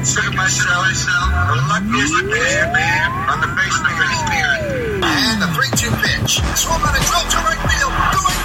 [0.00, 5.04] consider myself uh, the luckiest man on the face of the earth.
[5.04, 6.40] And the 3-2 pitch.
[6.56, 7.92] Swung on a drill to right field.
[8.16, 8.39] Going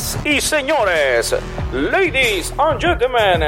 [0.00, 1.34] Señoras y señores,
[1.72, 3.46] ladies and gentlemen,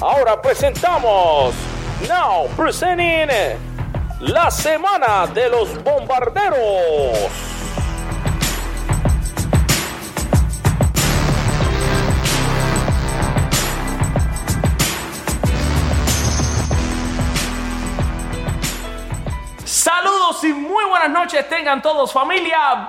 [0.00, 1.52] ahora presentamos,
[2.08, 3.28] now presenting,
[4.20, 7.32] la semana de los bombarderos.
[19.64, 22.88] Saludos y muy buenas noches tengan todos familia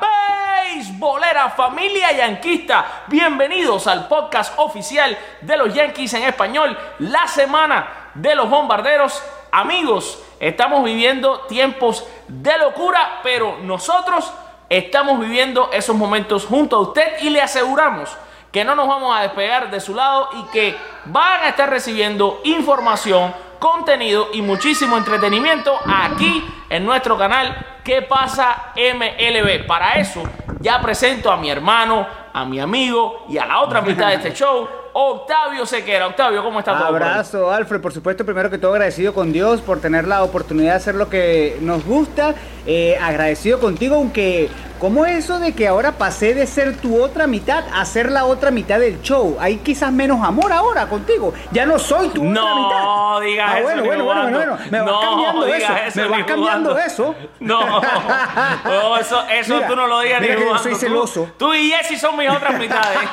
[0.99, 3.03] beisbolera, familia yanquista.
[3.07, 9.23] Bienvenidos al podcast oficial de los Yankees en español, la semana de los bombarderos.
[9.49, 14.29] Amigos, estamos viviendo tiempos de locura, pero nosotros
[14.67, 18.09] estamos viviendo esos momentos junto a usted y le aseguramos
[18.51, 22.41] que no nos vamos a despegar de su lado y que van a estar recibiendo
[22.43, 29.65] información, contenido y muchísimo entretenimiento aquí en nuestro canal ¿Qué pasa MLB?
[29.65, 30.21] Para eso
[30.59, 34.33] ya presento a mi hermano, a mi amigo y a la otra mitad de este
[34.33, 36.07] show, Octavio Sequera.
[36.07, 36.77] Octavio, ¿cómo estás?
[36.77, 37.01] todo por?
[37.01, 37.81] Abrazo, Alfred.
[37.81, 41.09] Por supuesto, primero que todo agradecido con Dios por tener la oportunidad de hacer lo
[41.09, 42.35] que nos gusta.
[42.65, 44.49] Eh, agradecido contigo, aunque
[44.79, 48.49] ¿cómo eso de que ahora pasé de ser tu otra mitad a ser la otra
[48.51, 49.37] mitad del show?
[49.39, 51.33] Hay quizás menos amor ahora contigo.
[51.51, 52.79] Ya no soy tu otra mitad.
[52.83, 53.63] No digas Ah, eso.
[53.63, 54.57] bueno, bueno, bueno, bueno, bueno.
[54.71, 55.73] Me vas No cambiando eso.
[55.75, 56.77] eso Me vas cambiando jugando.
[56.79, 57.15] eso.
[57.39, 57.81] No,
[58.63, 61.29] no, eso, eso Mira, tú no lo digas mira ni que yo soy celoso.
[61.37, 62.97] Tú, y Jesse son mis otras mitades.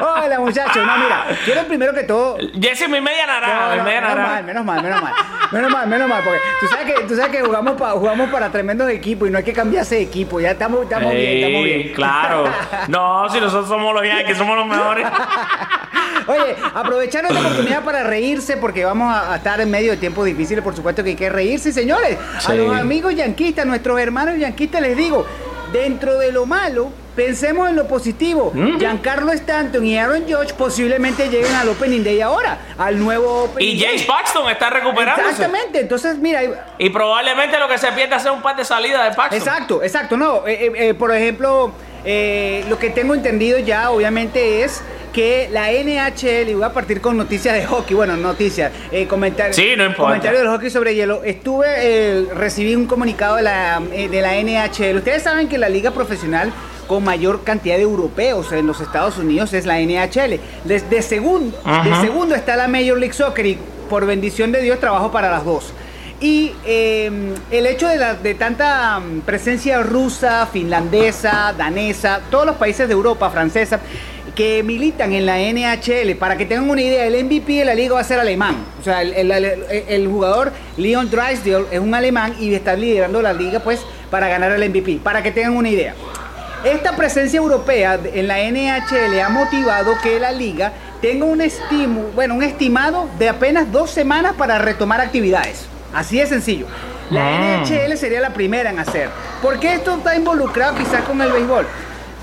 [0.00, 0.84] Hola, muchachos.
[0.86, 4.16] No, mira, quiero primero que todo Jesse mi media naranja, No, mi no, media menos
[4.16, 4.32] naranja.
[4.34, 5.12] mal, menos mal, menos mal.
[5.50, 8.50] Menos mal, menos mal, porque tú sabes que, tú sabes que jugamos, pa- jugamos para
[8.50, 10.38] tremendos equipos y no hay que cambiarse de equipo.
[10.38, 11.92] Ya estamos, estamos bien, estamos bien.
[11.92, 12.44] Claro.
[12.86, 15.08] No, si nosotros somos los Yankees, somos los mejores.
[16.28, 20.24] Oye, aprovechar esta oportunidad para reírse porque vamos a, a estar en medio de tiempos
[20.24, 22.16] difíciles, por supuesto que hay que reírse, señores.
[22.46, 25.26] A los amigos yanquistas, nuestros hermanos yanquistas les digo,
[25.74, 28.52] dentro de lo malo, pensemos en lo positivo.
[28.54, 28.78] Mm.
[28.78, 33.80] Giancarlo Stanton y Aaron Judge posiblemente lleguen al Opening Day ahora, al nuevo Opening Y
[33.80, 33.88] Day.
[33.88, 35.30] James Paxton está recuperándose.
[35.30, 36.42] Exactamente, entonces mira,
[36.78, 39.38] Y probablemente lo que se pierde es un par de salidas de Paxton.
[39.38, 40.16] Exacto, exacto.
[40.16, 41.72] No, eh, eh, eh, por ejemplo,
[42.04, 44.82] eh, lo que tengo entendido ya, obviamente, es
[45.14, 49.54] que la NHL, y voy a partir con noticias de hockey, bueno, noticias, eh, comentarios.
[49.54, 50.10] Sí, no importa.
[50.10, 51.22] Comentarios del hockey sobre hielo.
[51.22, 54.96] Estuve, eh, recibí un comunicado de la, eh, de la NHL.
[54.96, 56.52] Ustedes saben que la liga profesional
[56.88, 60.40] con mayor cantidad de europeos en los Estados Unidos es la NHL.
[60.64, 64.80] De, de segundo, de segundo está la Major League Soccer y por bendición de Dios
[64.80, 65.72] trabajo para las dos.
[66.20, 72.94] Y eh, el hecho de, tanta mm, presencia rusa, finlandesa, danesa, todos los países de
[72.94, 73.80] Europa, francesa,
[74.34, 77.94] que militan en la NHL, para que tengan una idea, el MVP de la liga
[77.94, 78.56] va a ser alemán.
[78.80, 83.80] O sea, el jugador Leon Drysdale es un alemán y está liderando la liga pues
[84.10, 85.94] para ganar el MVP, para que tengan una idea.
[86.64, 92.34] Esta presencia europea en la NHL ha motivado que la liga tenga un estímulo, bueno,
[92.34, 95.66] un estimado de apenas dos semanas para retomar actividades.
[95.94, 96.66] Así de sencillo.
[97.10, 97.62] La Ah.
[97.64, 99.08] NHL sería la primera en hacer.
[99.42, 101.66] ¿Por qué esto está involucrado quizás con el béisbol?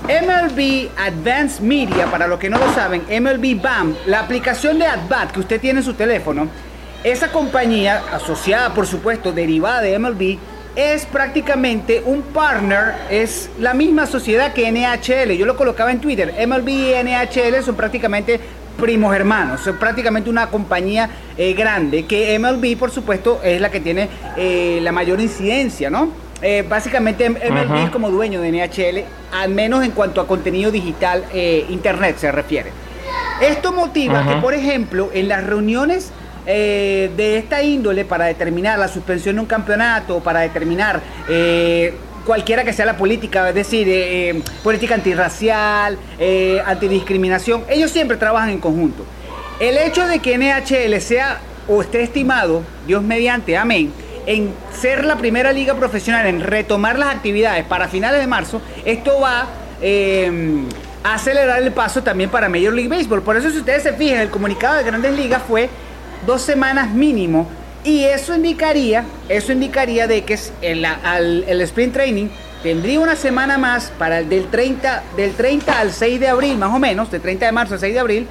[0.08, 5.30] MLB Advanced Media, para los que no lo saben, MLB BAM, la aplicación de AdBat
[5.30, 6.48] que usted tiene en su teléfono,
[7.04, 10.38] esa compañía, asociada por supuesto, derivada de MLB,
[10.74, 15.36] es prácticamente un partner, es la misma sociedad que NHL.
[15.36, 16.34] Yo lo colocaba en Twitter.
[16.46, 18.40] MLB y NHL son prácticamente
[18.72, 23.80] primos hermanos, son prácticamente una compañía eh, grande que MLB, por supuesto, es la que
[23.80, 26.10] tiene eh, la mayor incidencia, ¿no?
[26.40, 31.24] Eh, básicamente MLB es como dueño de NHL, al menos en cuanto a contenido digital,
[31.68, 32.72] internet se refiere.
[33.40, 36.10] Esto motiva que, por ejemplo, en las reuniones
[36.44, 41.00] de esta índole para determinar la suspensión de un campeonato, para determinar
[42.24, 48.16] cualquiera que sea la política, es decir, eh, eh, política antirracial, eh, antidiscriminación, ellos siempre
[48.16, 49.04] trabajan en conjunto.
[49.60, 53.92] El hecho de que NHL sea o esté estimado, Dios mediante, amén,
[54.26, 59.20] en ser la primera liga profesional, en retomar las actividades para finales de marzo, esto
[59.20, 59.46] va
[61.04, 63.22] a acelerar el paso también para Major League Baseball.
[63.22, 65.68] Por eso si ustedes se fijan, el comunicado de Grandes Ligas fue
[66.24, 67.48] dos semanas mínimo
[67.84, 72.28] Y eso indicaría, eso indicaría de que el, el sprint training
[72.62, 76.72] tendría una semana más para el del 30, del 30 al 6 de abril, más
[76.72, 78.26] o menos, del 30 de marzo al 6 de abril,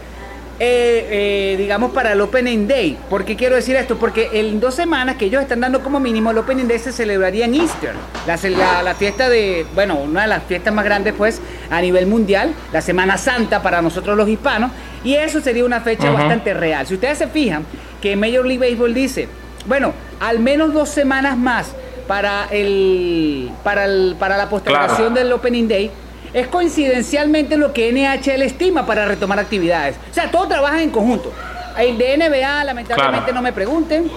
[0.58, 2.98] eh, eh, digamos, para el Opening Day.
[3.10, 3.98] ¿Por qué quiero decir esto?
[3.98, 7.44] Porque en dos semanas que ellos están dando como mínimo, el Opening Day se celebraría
[7.44, 7.94] en Easter,
[8.26, 12.54] la, la, fiesta de, bueno, una de las fiestas más grandes, pues, a nivel mundial,
[12.72, 14.72] la Semana Santa para nosotros los hispanos,
[15.04, 16.88] y eso sería una fecha bastante real.
[16.88, 17.66] Si ustedes se fijan
[18.02, 19.28] que Major League Baseball dice,
[19.66, 21.68] bueno, al menos dos semanas más
[22.08, 25.92] para, el, para, el, para la postergación del Opening Day,
[26.34, 29.98] es coincidencialmente lo que NHL estima para retomar actividades.
[30.10, 31.32] O sea, todos trabajan en conjunto.
[31.78, 34.10] El de NBA, lamentablemente, no me pregunten.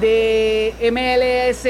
[0.00, 1.66] De MLS,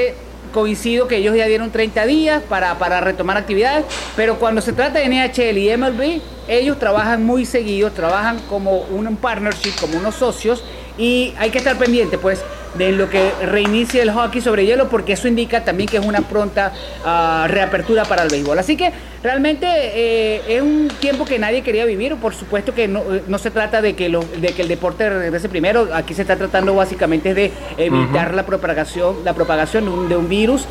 [0.51, 3.85] coincido que ellos ya dieron 30 días para, para, retomar actividades,
[4.15, 9.15] pero cuando se trata de NHL y MLB, ellos trabajan muy seguidos, trabajan como un
[9.17, 10.63] partnership, como unos socios,
[10.97, 12.43] y hay que estar pendiente, pues,
[12.75, 16.21] de lo que reinicie el hockey sobre hielo, porque eso indica también que es una
[16.21, 16.71] pronta
[17.03, 18.57] ah, reapertura para el béisbol.
[18.57, 18.91] Así que
[19.21, 22.15] realmente eh, es un tiempo que nadie quería vivir.
[22.15, 25.49] Por supuesto que no, no se trata de que, lo, de que el deporte regrese
[25.49, 25.89] primero.
[25.93, 30.29] Aquí se está tratando básicamente de evitar la propagación, la propagación de un, de un
[30.29, 30.65] virus.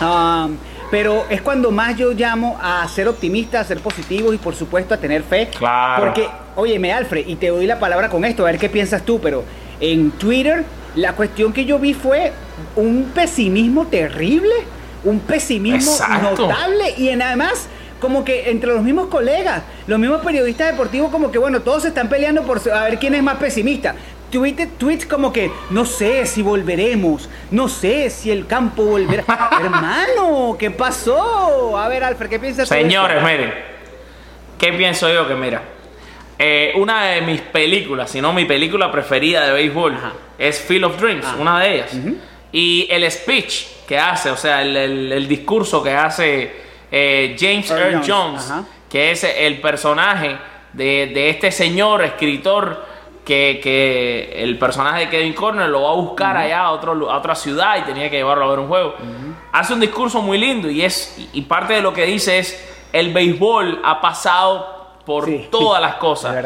[0.00, 0.48] Ah,
[0.90, 4.94] pero es cuando más yo llamo a ser optimista, a ser positivo y por supuesto
[4.94, 5.48] a tener fe.
[5.48, 6.04] Claro.
[6.04, 9.20] Porque, óyeme, Alfred, y te doy la palabra con esto, a ver qué piensas tú,
[9.20, 9.44] pero
[9.80, 12.32] en Twitter la cuestión que yo vi fue
[12.76, 14.54] un pesimismo terrible,
[15.04, 15.92] un pesimismo
[16.22, 17.68] notable y en, además
[18.00, 21.88] como que entre los mismos colegas, los mismos periodistas deportivos, como que bueno, todos se
[21.88, 23.94] están peleando por a ver quién es más pesimista.
[24.30, 29.24] tweets como que no sé si volveremos, no sé si el campo volverá.
[29.60, 31.76] Hermano, ¿qué pasó?
[31.76, 33.52] A ver, Alfred, ¿qué piensas Señores, miren,
[34.58, 35.26] ¿qué pienso yo?
[35.26, 35.62] Que mira,
[36.38, 39.98] eh, una de mis películas, si no mi película preferida de béisbol,
[40.38, 41.36] es Field of Dreams, ah.
[41.38, 41.96] una de ellas.
[42.52, 46.52] Y el speech que hace, o sea, el, discurso que hace
[46.92, 48.52] eh, James Earl Jones,
[48.88, 50.38] que es el personaje
[50.72, 52.86] de, este señor escritor
[53.24, 57.34] que, el personaje de Kevin Corner lo va a buscar allá a, otro, a otra
[57.34, 58.94] ciudad y tenía que llevarlo a ver un juego.
[59.50, 63.12] Hace un discurso muy lindo y, es, y parte de lo que dice es, el
[63.12, 64.77] béisbol ha pasado
[65.08, 66.36] por todas las cosas.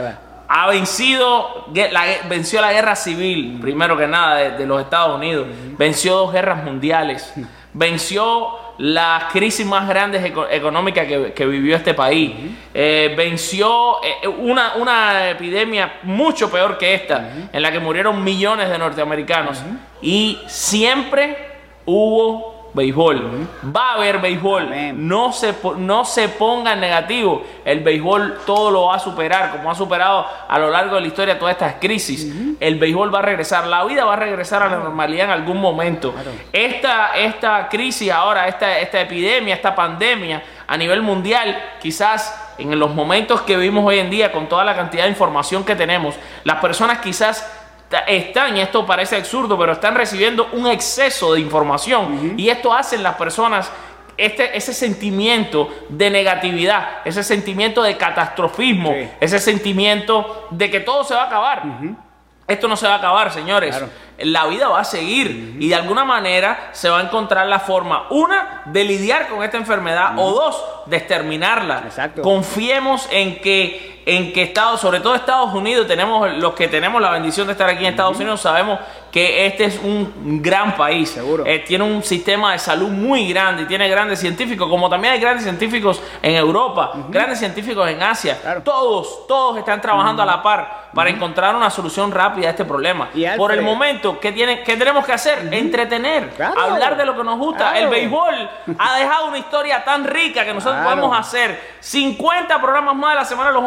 [0.46, 5.48] Ha vencido, la, venció la guerra civil, primero que nada, de, los Estados Unidos.
[5.76, 7.34] Venció dos guerras mundiales.
[7.72, 12.30] Venció las crisis más grandes económicas que, vivió este país.
[12.72, 18.68] Eh, venció eh, una, una, epidemia mucho peor que esta, en la que murieron millones
[18.68, 19.60] de norteamericanos.
[20.00, 21.36] Y siempre
[21.84, 23.48] hubo béisbol.
[23.74, 24.70] Va a haber béisbol.
[24.94, 27.42] No se, no se ponga en negativo.
[27.64, 31.06] El béisbol todo lo va a superar, como ha superado a lo largo de la
[31.06, 32.32] historia todas estas crisis.
[32.60, 33.66] El béisbol va a regresar.
[33.66, 36.14] La vida va a regresar a la normalidad en algún momento.
[36.52, 42.94] Esta, esta crisis ahora, esta, esta epidemia, esta pandemia a nivel mundial, quizás en los
[42.94, 46.14] momentos que vivimos hoy en día, con toda la cantidad de información que tenemos,
[46.44, 47.61] las personas quizás
[48.00, 52.34] están, y esto parece absurdo, pero están recibiendo un exceso de información.
[52.36, 53.70] Y esto hace en las personas
[54.16, 61.14] este, ese sentimiento de negatividad, ese sentimiento de catastrofismo, ese sentimiento de que todo se
[61.14, 61.62] va a acabar.
[62.46, 63.81] Esto no se va a acabar, señores.
[64.19, 68.06] La vida va a seguir y de alguna manera se va a encontrar la forma,
[68.10, 71.84] una, de lidiar con esta enfermedad o dos, de exterminarla.
[72.22, 77.10] Confiemos en que en que Estados, sobre todo Estados Unidos, tenemos los que tenemos la
[77.10, 78.80] bendición de estar aquí en Estados Unidos, sabemos
[79.12, 81.10] que este es un gran país.
[81.10, 81.44] Seguro.
[81.46, 85.20] Eh, tiene un sistema de salud muy grande y tiene grandes científicos, como también hay
[85.20, 88.62] grandes científicos en Europa, grandes científicos en Asia.
[88.64, 93.10] Todos, todos están trabajando a la par para encontrar una solución rápida a este problema.
[93.36, 95.48] Por el momento, ¿qué, tiene, qué tenemos que hacer?
[95.52, 97.78] Entretener, hablar de lo que nos gusta.
[97.78, 103.12] El béisbol ha dejado una historia tan rica que nosotros podemos hacer 50 programas más
[103.12, 103.62] de la semana los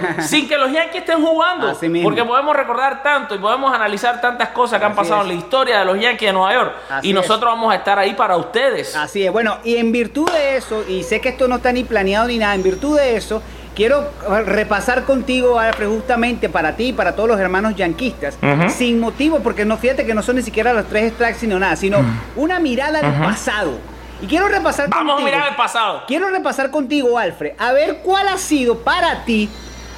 [0.20, 1.72] sin que los Yankees estén jugando.
[2.02, 5.80] Porque podemos recordar tanto y podemos analizar tantas cosas que han pasado en la historia
[5.80, 6.72] de los Yankees de Nueva York.
[7.02, 8.94] y nosotros vamos a estar ahí para ustedes.
[8.96, 9.32] Así es.
[9.32, 12.38] Bueno, y en virtud de eso, y sé que esto no está ni planeado ni
[12.38, 13.42] nada, en virtud de eso,
[13.74, 14.10] quiero
[14.44, 19.64] repasar contigo, Alfred, justamente para ti y para todos los hermanos yanquistas, sin motivo, porque
[19.64, 21.98] no fíjate que no son ni siquiera los tres strikes sino nada, sino
[22.36, 23.78] una mirada del pasado.
[24.22, 26.02] Y quiero repasar Vamos a mirar el pasado.
[26.06, 29.48] Quiero repasar contigo, Alfred, a ver cuál ha sido para ti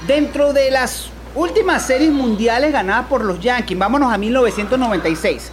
[0.07, 3.79] dentro de las últimas series mundiales ganadas por los Yankees.
[3.79, 5.51] Vámonos a 1996.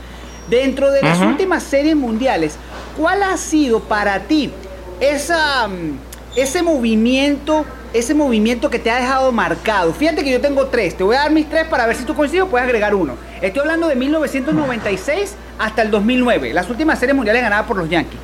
[0.49, 2.57] Dentro de las últimas series mundiales,
[2.97, 4.51] ¿cuál ha sido para ti
[4.99, 5.97] esa, mm,
[6.35, 9.93] ese movimiento, ese movimiento que te ha dejado marcado.
[9.93, 12.15] Fíjate que yo tengo tres, te voy a dar mis tres para ver si tú
[12.15, 13.15] coincides puedes agregar uno.
[13.41, 18.19] Estoy hablando de 1996 hasta el 2009, las últimas series mundiales ganadas por los Yankees.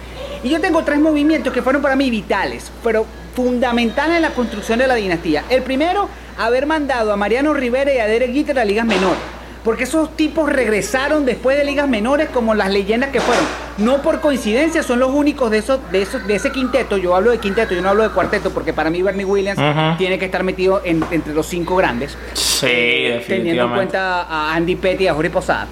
[0.46, 3.04] Y yo tengo tres movimientos que fueron para mí vitales, pero
[3.36, 5.44] fundamentales en la construcción de la dinastía.
[5.50, 9.18] El primero, haber mandado a Mariano Rivera y a Derek Jeter a ligas menores.
[9.64, 13.44] Porque esos tipos regresaron después de ligas menores como las leyendas que fueron.
[13.80, 16.98] No por coincidencia, son los únicos de esos, de esos, de ese quinteto.
[16.98, 19.60] Yo hablo de quinteto, yo no hablo de cuarteto, porque para mí Bernie Williams
[19.98, 22.16] tiene que estar metido en- entre los cinco grandes.
[22.34, 23.76] Sí, Eh, teniendo en definitivamente.
[23.76, 25.66] cuenta a Andy Petty y a Jorge Posada.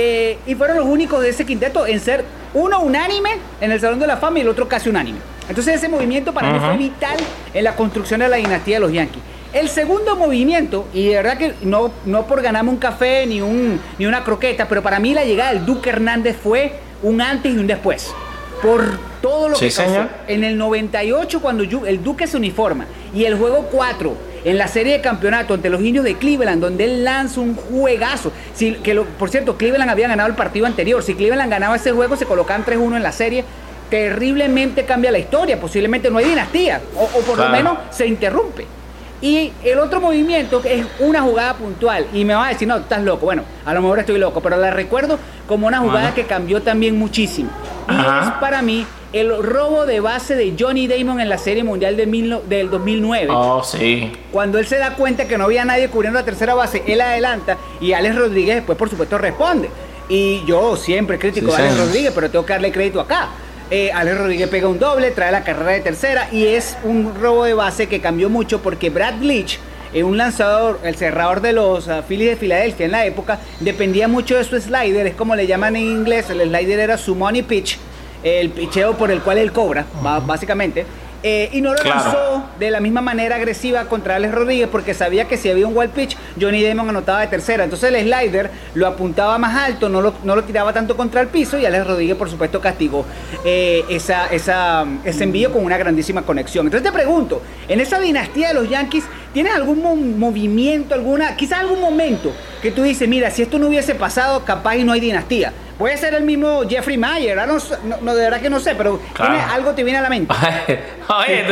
[0.00, 2.24] Eh, y fueron los únicos de ese quinteto en ser
[2.54, 5.18] uno unánime en el Salón de la Fama y el otro casi unánime.
[5.48, 7.16] Entonces ese movimiento para mí fue vital
[7.52, 9.20] en la construcción de la dinastía de los Yankees.
[9.52, 13.80] El segundo movimiento, y de verdad que no, no por ganarme un café ni, un,
[13.98, 17.58] ni una croqueta, pero para mí la llegada del Duque Hernández fue un antes y
[17.58, 18.14] un después.
[18.62, 18.84] Por
[19.20, 20.10] todo lo Sí, que señor.
[20.28, 24.92] En el 98, cuando el Duque se uniforma, y el juego 4, en la serie
[24.94, 28.32] de campeonato ante los indios de Cleveland, donde él lanza un juegazo.
[28.54, 31.02] Si, que lo- por cierto, Cleveland había ganado el partido anterior.
[31.02, 33.44] Si Cleveland ganaba ese juego, se colocaban 3-1 en la serie.
[33.98, 35.58] Terriblemente cambia la historia.
[35.60, 37.50] Posiblemente no hay dinastía, o, o por Claro.
[37.50, 38.66] lo menos se interrumpe.
[39.20, 42.06] Y el otro movimiento que es una jugada puntual.
[42.12, 43.26] Y me va a decir, no, estás loco.
[43.26, 45.18] Bueno, a lo mejor estoy loco, pero la recuerdo
[45.48, 46.14] como una jugada Ajá.
[46.14, 47.50] que cambió también muchísimo.
[47.88, 48.22] Y Ajá.
[48.34, 52.06] es para mí el robo de base de Johnny Damon en la Serie Mundial de
[52.06, 53.28] mil no- del 2009.
[53.30, 54.12] Oh, sí.
[54.30, 57.56] Cuando él se da cuenta que no había nadie cubriendo la tercera base, él adelanta
[57.80, 59.70] y Alex Rodríguez después, por supuesto, responde.
[60.10, 61.78] Y yo siempre crítico Sí, a Alex.
[61.78, 63.28] Rodríguez, pero tengo que darle crédito acá.
[63.70, 67.44] Eh, Alex Rodríguez pega un doble, trae la carrera de tercera y es un robo
[67.44, 69.58] de base que cambió mucho porque Brad Leach,
[69.92, 74.08] eh, un lanzador, el cerrador de los ah, Phillies de Filadelfia en la época, dependía
[74.08, 77.42] mucho de su slider, es como le llaman en inglés, el slider era su money
[77.42, 77.78] pitch,
[78.22, 79.86] el picheo por el cual él cobra,
[80.26, 80.86] básicamente.
[81.20, 81.98] Eh, y no lo Claro.
[82.00, 85.76] lanzó de la misma manera agresiva contra Alex Rodríguez porque sabía que si había un
[85.76, 87.64] wild pitch, Johnny Damon anotaba de tercera.
[87.64, 91.26] Entonces el slider lo apuntaba más alto, no lo, no lo tiraba tanto contra el
[91.26, 93.04] piso y Alex Rodríguez, por supuesto, castigó
[93.44, 96.66] eh, esa, esa, ese envío con una grandísima conexión.
[96.66, 99.02] Entonces te pregunto, en esa dinastía de los Yankees,
[99.34, 103.68] ¿tienes algún mo- movimiento, alguna, quizás algún momento que tú dices, mira, si esto no
[103.68, 105.52] hubiese pasado, capaz y no hay dinastía?
[105.78, 108.74] Puede ser el mismo Jeffrey Mayer, ah, no, no, no, de verdad que no sé,
[108.74, 109.34] pero Claro.
[109.36, 110.34] ¿tiene- algo te viene a la mente.
[111.08, 111.44] Oye,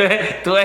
[0.43, 0.57] tú, tú-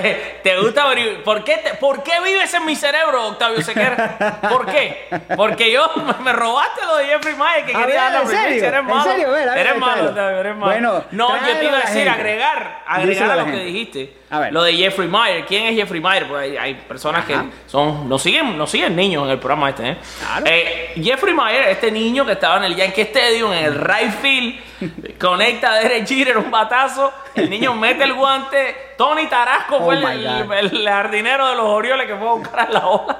[0.42, 0.84] te gusta
[1.24, 4.40] ¿Por qué, te- ¿Por qué vives en mi cerebro, Octavio Sequera?
[4.50, 5.06] ¿Por qué?
[5.36, 5.88] Porque yo
[6.24, 8.64] me robaste lo de Jeffrey Mayer que A quería ver, dar la ¿en serio?
[8.66, 9.02] Eres ¿En malo.
[9.04, 9.28] serio?
[9.28, 10.08] A ver, a ver, eres malo.
[10.08, 10.72] Octavio, eres malo.
[10.72, 12.10] Bueno, no, yo te iba a decir, gente.
[12.10, 14.16] agregar, agregar a lo que dijiste.
[14.30, 14.52] A ver.
[14.52, 15.44] Lo de Jeffrey Mayer.
[15.44, 16.26] ¿Quién es Jeffrey Mayer?
[16.26, 17.42] Porque hay, hay personas Ajá.
[17.44, 19.96] que son, nos siguen, nos siguen niños en el programa este, ¿eh?
[20.32, 20.46] Claro.
[20.48, 25.18] Eh, Jeffrey Mayer, este niño que estaba en el Yankee Stadium, en el right field,
[25.18, 29.96] conecta a Derek Jeter un batazo, el niño mete el guante, Tony Tarasco Oh fue
[29.96, 30.24] my
[30.56, 33.18] el, jardinero de los Orioles que fue a buscar a la bola,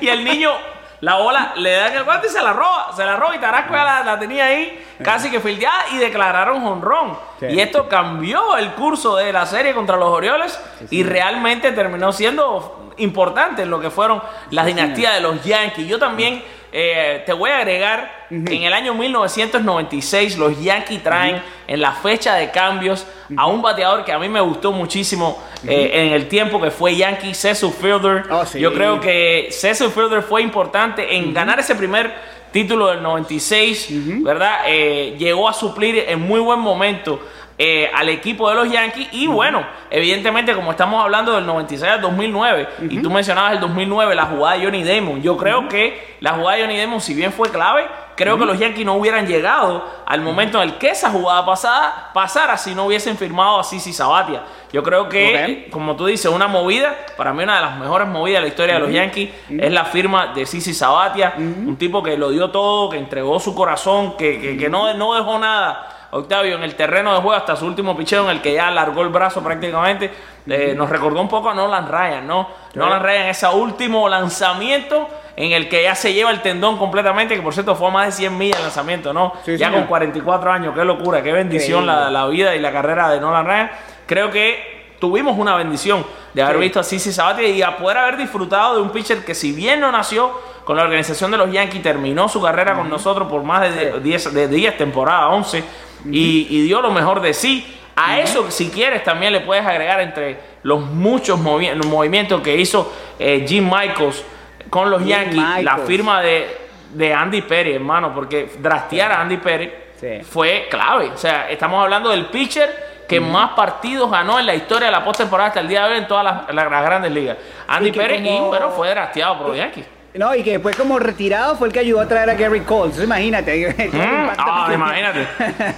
[0.00, 0.52] y el niño,
[1.00, 3.72] la bola, le dan el guante y se la roba, se la roba y Tarasco
[3.72, 7.18] ya la, la tenía ahí, casi que fildeada, y declararon honrón.
[7.38, 7.46] Sí.
[7.46, 12.92] Y esto cambió el curso de la serie contra los Orioles, y realmente terminó siendo
[12.98, 15.88] importante en lo que fueron las dinastías de los Yankees.
[15.88, 21.80] Yo también eh, te voy a agregar, en el año 1996 los Yankees traen en
[21.80, 26.12] la fecha de cambios a un bateador que a mí me gustó muchísimo eh, en
[26.12, 28.24] el tiempo que fue Yankee, Cecil Fielder.
[28.30, 28.60] Oh, sí.
[28.60, 32.12] Yo creo que Cecil Fielder fue importante en ganar ese primer
[32.52, 34.62] título del 96, ¿verdad?
[34.66, 37.20] Eh, llegó a suplir en muy buen momento
[37.62, 39.08] eh, al equipo de los Yankees.
[39.12, 44.14] Y bueno, evidentemente como estamos hablando del 96 al 2009 y tú mencionabas el 2009,
[44.14, 47.32] la jugada de Johnny Damon, yo creo que la jugada de Johnny Damon si bien
[47.32, 47.86] fue clave,
[48.16, 52.10] creo que los Yankees no hubieran llegado al momento en el que esa jugada pasada
[52.14, 54.42] pasara si no hubiesen firmado a Sisi Sabatia.
[54.72, 55.72] Yo creo que, Ok.
[55.72, 58.74] como tú dices, una movida, para mí una de las mejores movidas de la historia
[58.76, 62.88] de los Yankees es la firma de Sisi Sabatia, un tipo que lo dio todo,
[62.88, 65.99] que entregó su corazón, que, que- que no, no dejó nada.
[66.12, 69.02] Octavio, en el terreno de juego hasta su último picheo en el que ya alargó
[69.02, 70.10] el brazo prácticamente,
[70.46, 72.48] eh, nos recordó un poco a Nolan Ryan, ¿no?
[72.74, 77.42] Nolan Ryan, ese último lanzamiento en el que ya se lleva el tendón completamente, que
[77.42, 79.34] por cierto fue a más de 100 millas el lanzamiento, ¿no?
[79.44, 79.82] Sí, ya señor.
[79.82, 83.46] con 44 años, qué locura, qué bendición la, la vida y la carrera de Nolan
[83.46, 83.70] Ryan.
[84.06, 84.69] Creo que
[85.00, 86.04] tuvimos una bendición
[86.34, 86.62] de haber Sí.
[86.62, 89.80] visto a Sisi Sabatia y a poder haber disfrutado de un pitcher que si bien
[89.80, 90.30] no nació
[90.64, 93.98] con la organización de los Yankees, terminó su carrera con nosotros por más de Sí.
[94.02, 95.64] 10 de 10 temporadas, 11,
[96.10, 97.76] y, y dio lo mejor de sí.
[97.96, 102.90] A eso, si quieres, también le puedes agregar entre los muchos movi- movimientos que hizo
[103.18, 104.24] eh, Jim Michaels
[104.70, 106.56] con los Jim Yankees, la firma de,
[106.94, 110.20] de Andy Perry, hermano, porque drastear a Andy Perry Sí.
[110.22, 111.10] fue clave.
[111.14, 115.04] O sea, estamos hablando del pitcher que más partidos ganó en la historia de la
[115.04, 117.36] postemporada hasta el día de hoy en todas las, las- las grandes ligas.
[117.66, 119.84] Andy Y Pérez, y bueno, fue drafteado por los Yankees.
[120.14, 122.86] No, y que después como retirado fue el que ayudó a traer a Gary Cole.
[122.86, 123.90] Entonces, imagínate.
[123.92, 125.26] Mm, ah, imagínate.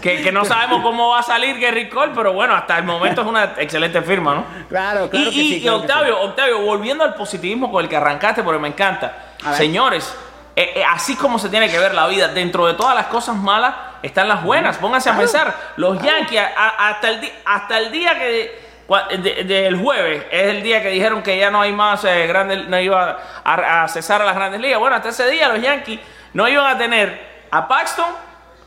[0.00, 3.20] Que, que no sabemos cómo va a salir Gary Cole, pero bueno, hasta el momento
[3.22, 4.44] es una excelente firma, ¿no?
[4.68, 7.90] Claro, claro y, que sí, y claro que Octavio, Octavio, volviendo al positivismo con el
[7.90, 9.12] que arrancaste, porque me encanta.
[9.54, 10.14] Señores,
[10.56, 13.36] eh, eh, así como se tiene que ver la vida, dentro de todas las cosas
[13.36, 14.76] malas están las buenas.
[14.78, 18.62] Pónganse a pensar, los Yankees, a- a- hasta, el di- hasta el día que.
[18.88, 22.26] cua- de- del jueves es el día que dijeron que ya no hay más eh,
[22.26, 24.78] grandes, no iba a, a cesar a las grandes ligas.
[24.80, 26.00] Bueno, hasta ese día los Yankees
[26.34, 28.06] no iban a tener a Paxton,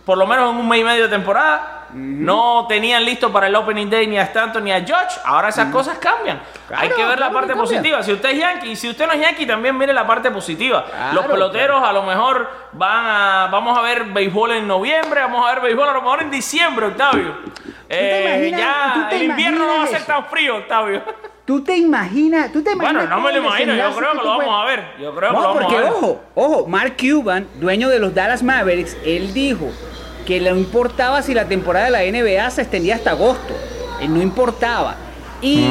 [0.05, 1.84] por lo menos en un mes y medio de temporada.
[1.97, 5.17] No tenían listo para el opening day ni a Stanton ni a George.
[5.23, 6.41] Ahora esas cosas cambian.
[6.67, 8.03] Claro, Hay que ver la parte que positiva.
[8.03, 10.83] Si usted es Yankee y si usted no es Yankee, también mire la parte positiva.
[10.85, 13.47] Claro, Los peloteros a lo mejor van a.
[13.49, 16.87] Vamos a ver béisbol en noviembre, vamos a ver béisbol a lo mejor en diciembre,
[16.87, 17.37] Octavio.
[17.87, 20.05] Eh, imaginas- ya el invierno no va a ser eso?
[20.07, 21.01] tan frío, Octavio.
[21.45, 22.51] ¿Tú te imaginas?
[22.51, 24.61] ¿Tú te imaginas Bueno, no me lo imagino, yo creo que tú lo puedes- vamos
[24.63, 24.85] a ver.
[24.99, 25.91] Yo creo que No, lo vamos porque a ver.
[25.91, 29.69] ojo, ojo, Mark Cuban, dueño de los Dallas Mavericks, él dijo
[30.25, 33.53] que no importaba si la temporada de la NBA se extendía hasta agosto.
[34.01, 34.95] Él no importaba.
[35.41, 35.67] Y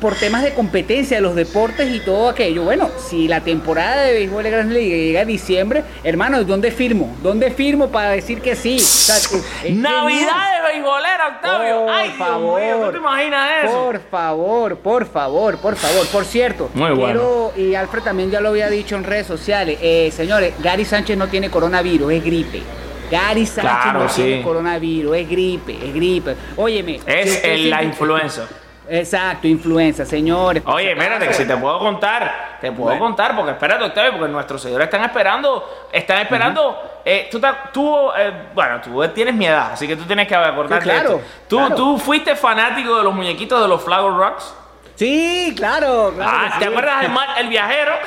[0.00, 4.14] por temas de competencia de los deportes y todo aquello, bueno, si la temporada de
[4.14, 7.14] béisbol de Grandes Ligas llega a diciembre, hermano, ¿dónde firmo?
[7.22, 8.76] ¿Dónde firmo para decir que sí?
[8.76, 9.82] O sea, es- es genial.
[9.82, 11.80] Navidades beisbolera, Octavio.
[11.80, 12.60] Por Ay, Dios favor.
[12.62, 13.72] mío, ¿tú te imaginas eso?
[13.84, 16.06] Por favor, por favor, por favor.
[16.06, 20.10] Por cierto, Muy quiero, y Alfred también ya lo había dicho en redes sociales, eh,
[20.16, 22.62] señores, Gary Sánchez no tiene coronavirus, es gripe.
[23.10, 24.22] Gary Sánchez Claro, no sí.
[24.22, 26.36] tiene coronavirus, es gripe, es gripe.
[26.56, 27.00] Óyeme.
[27.06, 28.46] Es el- la influenza.
[28.92, 30.64] Exacto, influenza, señores.
[30.66, 32.98] Oye, espérate, que si te puedo contar, te puedo Bueno.
[33.04, 37.40] contar, porque espérate, Octavio, porque nuestros seguidores están esperando, están esperando, eh, tú,
[37.72, 41.08] tú, eh, bueno, tú tienes mi edad, así que tú tienes que acordarte Sí, claro,
[41.10, 41.28] de esto.
[41.48, 41.74] ¿Tú, claro.
[41.76, 44.54] tú fuiste fanático de los muñequitos de los Flower Rocks?
[44.96, 46.30] Sí, claro, claro.
[46.34, 46.70] ah, ¿te sí.
[46.70, 47.92] acuerdas de Matt, el viajero?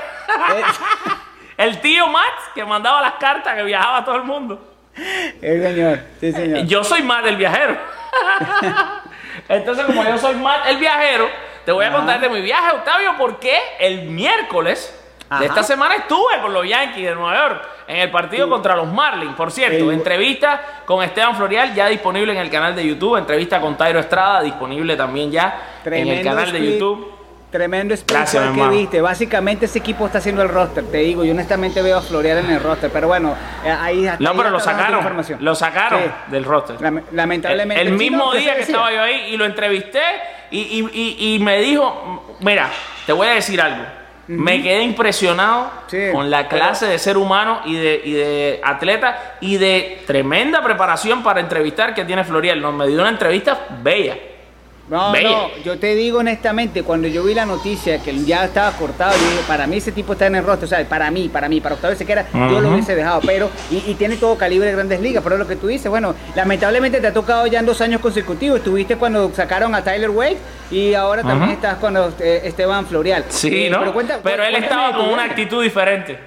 [0.55, 0.63] Eh,
[1.57, 4.59] el tío Matt, que mandaba las cartas, que viajaba a todo el mundo.
[5.41, 6.65] El señor, sí, señor.
[6.65, 7.77] Yo soy Matt el viajero.
[9.49, 11.27] Entonces, como yo soy Matt el viajero,
[11.65, 11.97] te voy a Ajá.
[11.97, 15.39] contar de mi viaje, Octavio, porque el miércoles Ajá.
[15.41, 18.87] de esta semana estuve con los Yankees de Nueva York en el partido contra los
[18.87, 19.33] Marlins.
[19.35, 23.59] Por cierto, El- entrevista con Esteban Florial ya disponible en el canal de YouTube, entrevista
[23.59, 27.12] con Tairo Estrada disponible también ya en el canal de YouTube.
[27.53, 28.99] Tremendo Gracias, que viste.
[28.99, 31.23] Básicamente ese equipo está haciendo el roster, te digo.
[31.23, 34.49] Yo honestamente veo a Floreal en el roster, pero bueno, eh, ahí hasta No, pero
[34.49, 34.97] lo sacaron.
[34.97, 35.37] información.
[35.39, 36.09] Lo sacaron Sí.
[36.31, 36.81] del roster.
[36.81, 37.79] Lame- lamentablemente.
[37.79, 40.01] El, mismo día que estaba yo ahí y lo entrevisté
[40.49, 42.69] y, y- y- y me dijo, mira,
[43.05, 43.83] te voy a decir algo.
[44.25, 48.61] Me quedé impresionado Sí, con la pero- clase de ser humano y de, y de
[48.63, 52.59] atleta y de tremenda preparación para entrevistar que tiene Florial.
[52.59, 54.17] Nos me dio una entrevista bella.
[54.89, 55.29] No, Bella.
[55.29, 59.29] no, yo te digo honestamente, cuando yo vi la noticia que ya estaba cortado, yo
[59.29, 61.61] dije, para mí ese tipo está en el roster, o sea, para mí, para mí,
[61.61, 64.99] para Octavio Sequera, yo lo hubiese dejado, pero, y, y tiene todo calibre de grandes
[64.99, 67.79] ligas, pero es lo que tú dices, bueno, lamentablemente te ha tocado ya en dos
[67.79, 70.37] años consecutivos, estuviste cuando sacaron a Tyler Wade
[70.69, 73.23] y ahora también estás con Esteban Florial.
[73.29, 73.79] Sí, Eh, ¿no?
[73.79, 76.19] Pero, cuenta- Pero él estaba con una actitud diferente.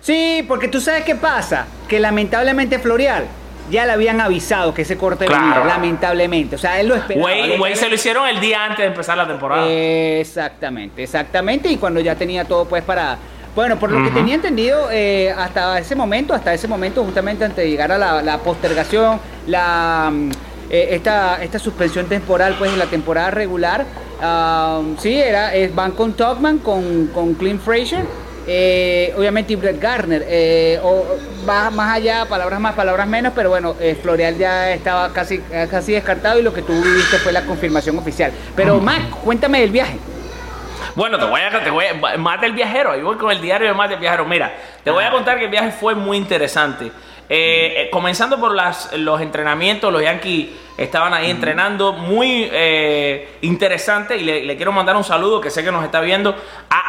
[0.00, 3.26] Sí, porque tú sabes qué pasa, que lamentablemente Florial
[3.70, 5.60] ya le habían avisado que ese corte Claro.
[5.60, 7.28] venía, lamentablemente, o sea, él lo esperaba.
[7.74, 9.66] Se lo hicieron el día antes de empezar la temporada.
[9.68, 11.68] Exactamente, exactamente.
[11.70, 13.18] Y cuando ya tenía todo pues para...
[13.54, 17.64] Bueno, por lo que tenía entendido, eh, hasta ese momento, hasta ese momento, justamente antes
[17.64, 20.30] de llegar a la, la postergación, la, mm,
[20.70, 23.84] eh, esta, esta suspensión temporal pues en la temporada regular,
[24.22, 28.04] ah, sí, era, es, van con Topman, con, con Clint Frazier,
[28.48, 31.04] eh, obviamente y Brett Garner, eh, o,
[31.48, 35.38] va más allá, palabras más, palabras menos, pero bueno, eh, Floreal ya estaba casi,
[35.70, 38.32] casi descartado y lo que tú viviste fue la confirmación oficial.
[38.56, 39.98] Pero Mac, cuéntame del viaje.
[40.94, 43.94] Bueno, te voy a, te voy a, viajero, ahí voy con el diario de Mate
[43.94, 44.24] el viajero.
[44.24, 46.90] Mira, te voy a contar que el viaje fue muy interesante.
[47.30, 54.16] Eh, eh, comenzando por las, los entrenamientos, los Yankees estaban ahí entrenando, muy eh, interesante.
[54.16, 56.34] Y le, le quiero mandar un saludo que sé que nos está viendo
[56.70, 56.87] a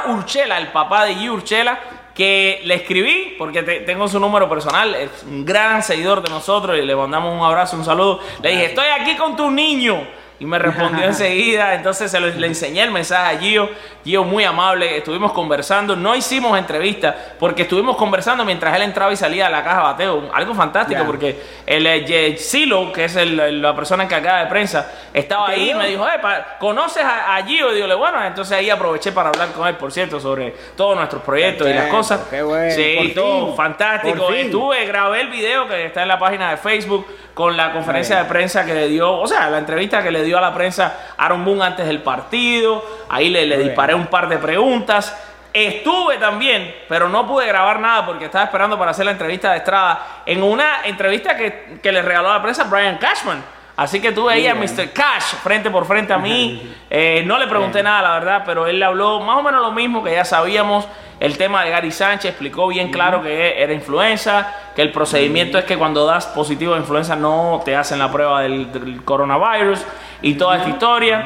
[0.00, 1.30] Álvaro Urchela, el papá de G.
[1.30, 1.78] Urchela,
[2.14, 6.76] que le escribí porque te- tengo su número personal, es un gran seguidor de nosotros
[6.78, 8.20] y le mandamos un abrazo, un saludo.
[8.42, 10.02] Le dije, estoy aquí con tu niño.
[10.40, 13.68] Y me respondió enseguida, entonces se lo- le enseñé el mensaje a Gio.
[14.02, 19.16] Gio muy amable, estuvimos conversando, no hicimos entrevista porque estuvimos conversando mientras él entraba y
[19.16, 20.30] salía de la caja de bateo.
[20.32, 24.90] Algo fantástico porque el eh, Ye- Silo, que es el- la persona encargada de prensa,
[25.12, 27.72] estaba ¿Te ahí y me dijo, "Eh, pa- ¿conoces a, a Gio?
[27.72, 31.22] Y digo, bueno, entonces ahí aproveché para hablar con él, por cierto, sobre todos nuestros
[31.22, 32.20] proyectos y las cosas.
[32.30, 34.32] qué bueno, Sí, por todo fin, fantástico.
[34.32, 37.06] Estuve, grabé el video que está en la página de Facebook
[37.40, 40.36] con la conferencia de prensa que le dio, o sea, la entrevista que le dio
[40.36, 42.84] a la prensa Aaron Boone antes del partido.
[43.08, 45.18] Ahí le, le disparé un par de preguntas.
[45.50, 49.56] Estuve también, pero no pude grabar nada porque estaba esperando para hacer la entrevista de
[49.56, 53.42] Estrada en una entrevista que, que le regaló a la prensa Brian Cashman.
[53.80, 54.90] Así que tuve ahí a Mr.
[54.92, 56.74] Cash frente por frente a mí.
[56.92, 59.70] Eh, no le pregunté nada, la verdad, pero él le habló más o menos lo
[59.70, 60.88] mismo que ya sabíamos.
[61.20, 65.64] El tema de Gary Sánchez explicó bien claro que era influenza, que el procedimiento es
[65.66, 69.78] que cuando das positivo de influenza no te hacen la prueba del, del coronavirus
[70.20, 71.24] y toda esta historia.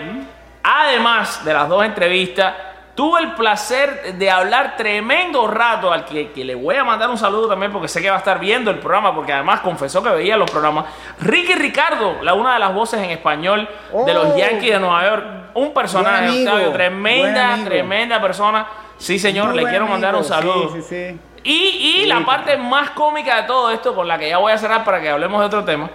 [0.62, 2.52] Además de las dos entrevistas,
[2.94, 7.18] Tuve el placer de hablar tremendo rato al que, que, le voy a mandar un
[7.18, 10.10] saludo también porque sé que va a estar viendo el programa porque además confesó que
[10.10, 10.86] veía los programas.
[11.20, 13.68] Ricky Ricardo, la una de las voces en español
[14.06, 14.36] de los Oh.
[14.36, 18.66] Yankees de Nueva York, un personaje, amigo, Octavio, tremenda, tremenda persona.
[18.96, 20.70] Sí, señor, Muy le quiero mandar un saludo.
[20.74, 21.20] Sí, sí, sí.
[21.42, 24.58] Y, y la parte más cómica de todo esto, con la que ya voy a
[24.58, 25.90] cerrar para que hablemos de otro tema,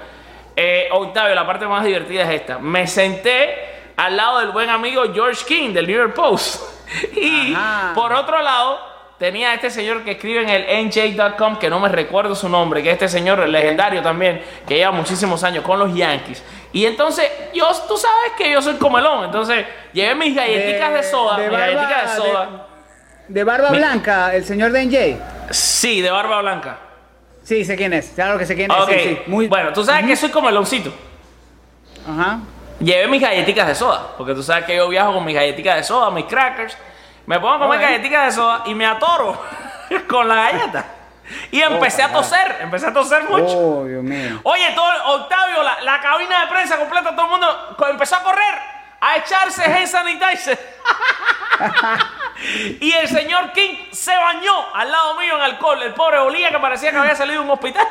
[0.56, 2.60] eh, Octavio, la parte más divertida es esta.
[2.60, 6.79] Me senté al lado del buen amigo George King del New York Post.
[7.16, 7.92] Y Ajá.
[7.94, 8.80] por otro lado,
[9.18, 12.82] tenía a este señor que escribe en el NJ.com, que no me recuerdo su nombre,
[12.82, 16.44] que es este señor legendario también, que lleva muchísimos años con los Yankees.
[16.72, 21.38] Y entonces, yo, tú sabes que yo soy comelón, entonces llevé mis galletitas de, soda,
[21.38, 22.46] mis barba- galletitas de soda.
[23.28, 25.20] De, de barba Mi- blanca, el señor DJ.
[25.52, 26.78] Sí, de barba blanca.
[27.44, 28.12] Sí, sé quién es.
[28.14, 28.78] Claro que sé quién es.
[28.86, 29.20] Sí, sí.
[29.28, 29.48] Muy...
[29.48, 30.94] bueno, tú sabes que soy comeloncito.
[32.08, 32.40] Ajá.
[32.80, 35.84] Llevé mis galletitas de soda, porque tú sabes que yo viajo con mis galletitas de
[35.84, 36.78] soda, mis crackers.
[37.26, 39.40] Me pongo a comer galletitas de soda y me atoro
[40.10, 40.86] con la galleta.
[41.52, 43.58] Y empecé a toser, empecé a toser mucho.
[43.58, 44.40] Oh, Dios mío.
[44.44, 48.56] Oye, todo, Octavio, la, la cabina de prensa completa, todo el mundo empezó a correr,
[49.00, 50.58] a echarse hand sanitizer.
[52.82, 55.82] y el señor King se bañó al lado mío en alcohol.
[55.84, 57.88] El pobre olía que parecía que había salido de un hospital.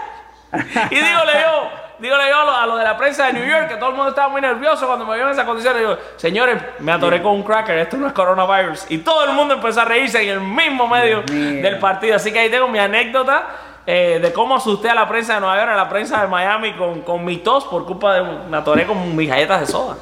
[0.90, 3.68] y dígole yo, dígole yo a lo, a lo de la prensa de New York,
[3.68, 5.76] que todo el mundo estaba muy nervioso cuando me vio en esa condición.
[5.76, 8.86] Y digo, señores, me atoré con un cracker, esto no es coronavirus.
[8.88, 12.16] Y todo el mundo empezó a reírse en el mismo medio Dios del partido.
[12.16, 13.46] Así que ahí tengo mi anécdota
[13.86, 16.74] eh, de cómo asusté a la prensa de Nueva York, a la prensa de Miami
[16.74, 19.96] con, con mi tos por culpa de me atoré con mis galletas de soda.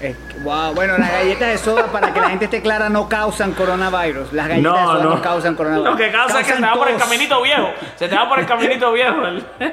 [0.00, 3.08] Es que- wow, bueno, las galletas de soda, para que la gente esté clara, no
[3.08, 4.32] causan coronavirus.
[4.32, 5.90] Las galletas de soda no, causan coronavirus.
[5.90, 7.68] Lo que causa es que se te va por el caminito viejo.
[7.96, 9.72] Se te va por el caminito viejo, el, el.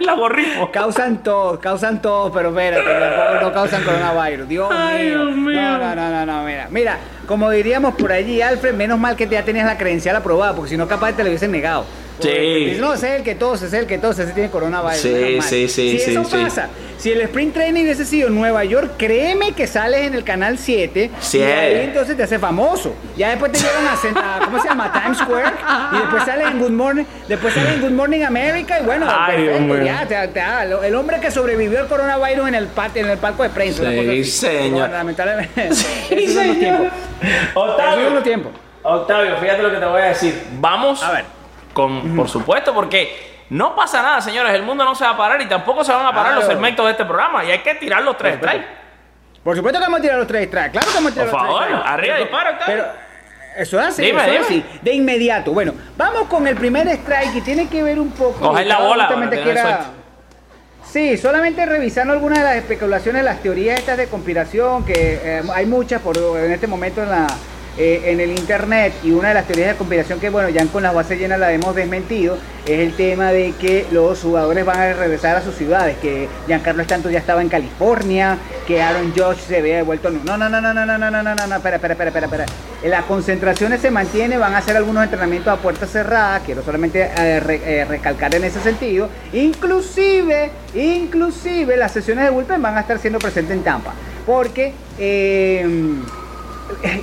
[0.72, 4.48] Causan tos, causan tos, pero espérate, no causan coronavirus.
[4.48, 5.26] Dios Ay, mío.
[5.26, 5.62] Dios mío.
[5.62, 6.68] No, no, no, no, no, mira.
[6.72, 10.70] Mira, como diríamos por allí, Alfred, menos mal que ya tenías la credencial aprobada, porque
[10.72, 11.86] si no, capaz te lo hubiesen negado.
[12.22, 12.78] Sí.
[12.80, 14.98] No, es el que ese es el que tose, ese tiene coronavirus.
[15.02, 18.92] Sí, sí, sí, Si eso pasa, si el sprint training hubiese sido en Nueva York,
[18.98, 21.40] créeme que sales en el canal 7 Sí.
[21.40, 22.96] y ahí entonces te hace famoso.
[23.18, 24.92] Ya después te llevan a, ¿cómo se llama?
[24.94, 25.52] Times Square
[25.92, 29.46] y después sales en Good Morning, después sales en Good Morning America y bueno, Ay,
[29.46, 33.10] perfecto, ya, te- te- ah, el hombre que sobrevivió al coronavirus en el pat- en
[33.10, 33.84] el palco de prensa.
[33.92, 34.90] Sí, señor.
[34.90, 35.70] Lamentablemente.
[35.74, 36.92] Sí, señor.
[38.24, 38.52] tiempos.
[38.84, 40.44] Octavio, fíjate lo que te voy a decir.
[40.60, 41.26] Vamos, A ver.
[41.76, 44.54] Con, por supuesto, porque no pasa nada, señores.
[44.56, 46.40] El mundo no se va a parar y tampoco se van a parar Claro.
[46.40, 47.46] los segmentos de este programa.
[47.46, 48.66] Y hay que tirar los tres strikes.
[49.44, 50.72] Por supuesto que vamos a tirar los tres tracks.
[50.72, 51.92] Claro que vamos a tirar Por los favor, tres tracks.
[51.94, 52.56] arriba, Octavio.
[52.66, 52.86] Pero
[53.58, 54.64] eso es así, Dime, eso es dime.
[54.72, 54.80] así.
[54.82, 55.52] De inmediato.
[55.52, 58.40] Bueno, vamos con el primer strike y tiene que ver un poco.
[58.40, 59.86] Coger la bola para.
[60.84, 65.66] Sí, solamente revisando algunas de las especulaciones, las teorías estas de conspiración, que eh, hay
[65.66, 67.28] muchas por en este momento en la
[67.78, 70.82] eh, en el internet y una de las teorías de conspiración que bueno ya con
[70.84, 74.94] las bases llenas la hemos desmentido es el tema de que los jugadores van a
[74.94, 79.58] regresar a sus ciudades que Giancarlo Stanton ya estaba en California que Aaron Judge se
[79.58, 81.94] había devuelto no no no no no no no no no no no espera espera
[81.94, 82.46] espera espera espera
[82.86, 87.40] las concentraciones se mantienen van a hacer algunos entrenamientos a puerta cerrada quiero solamente eh,
[87.40, 93.00] re- eh, recalcar en ese sentido inclusive inclusive las sesiones de bullpen van a estar
[93.00, 93.94] siendo presentes en Tampa
[94.26, 95.66] porque eh,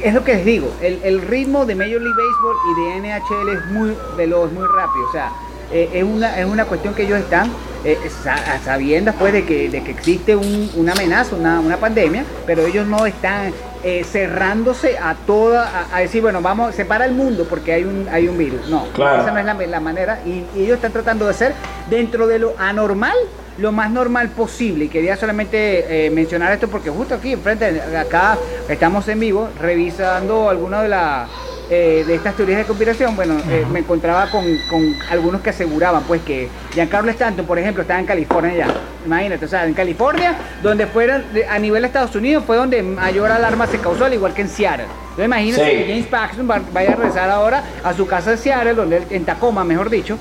[0.03, 3.49] es lo que les digo, el, el ritmo de Major League Baseball y de NHL
[3.57, 5.05] es muy veloz, muy rápido.
[5.09, 5.31] O sea,
[5.73, 7.51] eh, es, una, es una cuestión que ellos están
[7.85, 12.25] eh, sa- sabiendo pues de que, de que existe un- una amenaza, una, una pandemia,
[12.47, 13.53] pero ellos no están
[13.85, 18.07] eh, cerrándose a toda, a, a decir, bueno, vamos, separa el mundo porque hay un,
[18.11, 18.69] hay un virus.
[18.69, 19.23] No, Claro.
[19.23, 20.21] esa no es la, la manera.
[20.27, 21.55] Y, y ellos están tratando de ser
[21.89, 23.17] dentro de lo anormal
[23.59, 24.87] lo más normal posible.
[24.87, 28.39] Y quería solamente eh, mencionar esto porque justo aquí enfrente, acá
[28.69, 31.29] estamos en vivo, revisando algunas de las
[31.75, 36.03] eh, de estas teorías de conspiración, bueno, eh, me encontraba con, con algunos que aseguraban
[36.03, 38.67] pues que Giancarlo Stanton, por ejemplo, estaba en California ya.
[39.07, 43.31] Imagínate, o sea, en California, donde fueron, a nivel de Estados Unidos, fue donde mayor
[43.33, 44.85] alarma se causó, al igual que en Seattle.
[45.03, 45.77] Entonces imagínate Sí.
[45.77, 49.05] que James Paxton va- vaya a regresar ahora a su casa de Seattle, donde él-
[49.11, 50.19] en Tacoma, mejor dicho,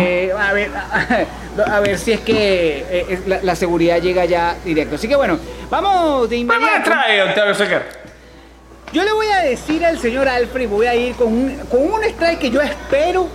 [0.00, 0.70] eh, a, ver,
[1.66, 4.94] a ver si es que eh, es- la, la seguridad llega ya directo.
[4.94, 5.38] Así que bueno,
[5.70, 6.84] vamos de ¿Qué me inmediato.
[6.90, 7.99] trae, Octavio Sequer?
[8.92, 12.02] Yo le voy a decir al señor Alfred, voy a ir con un, con un
[12.02, 13.28] strike que yo espero,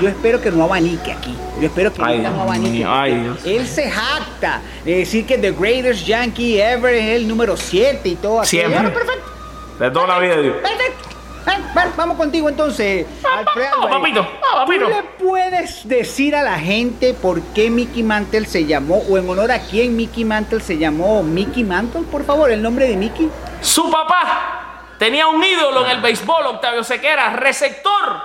[0.00, 1.32] yo espero que no abanique aquí.
[1.60, 2.70] Yo espero que Ay, no abanique.
[2.70, 3.38] mío, ay, Dios.
[3.44, 8.16] Él se jacta de decir que The Greatest Yankee Ever es el número 7 y
[8.16, 8.56] todo así.
[8.56, 8.80] Siempre.
[8.80, 9.30] Bueno, perfecto.
[9.78, 10.56] De toda la vida, Dios.
[10.56, 11.08] Perfecto.
[11.46, 11.62] Ven,
[11.96, 14.00] vamos contigo entonces, Alfred vamos, Álvarez.
[14.00, 14.84] papito, vamos, papito.
[14.86, 19.28] ¿Tú le puedes decir a la gente por qué Mickey Mantle se llamó, o en
[19.28, 23.30] honor a quién Mickey Mantle se llamó Mickey Mantle, por favor, el nombre de Mickey?
[23.60, 24.55] Su papá
[24.98, 28.22] tenía un ídolo en el béisbol, Octavio Sequera, receptor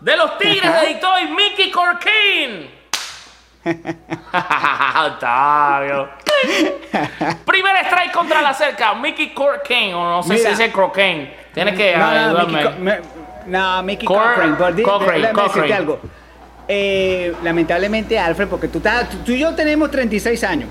[0.00, 2.70] de los Tigres de Detroit, Mickey Corkin.
[5.06, 6.08] Octavio.
[7.44, 10.44] Primer strike contra la cerca, Mickey Corkin, o no sé Mira.
[10.44, 11.30] si dice Croquin.
[11.52, 12.52] Tienes que No, no, ayudarme.
[12.52, 13.00] Mickey, Co- me-
[13.46, 14.34] no, Mickey Cor-
[14.82, 15.32] Cochrane.
[15.32, 16.00] Cochrane, algo.
[16.68, 18.80] Eh, lamentablemente, Alfred, porque tú-
[19.24, 20.68] tú y yo tenemos 36 años.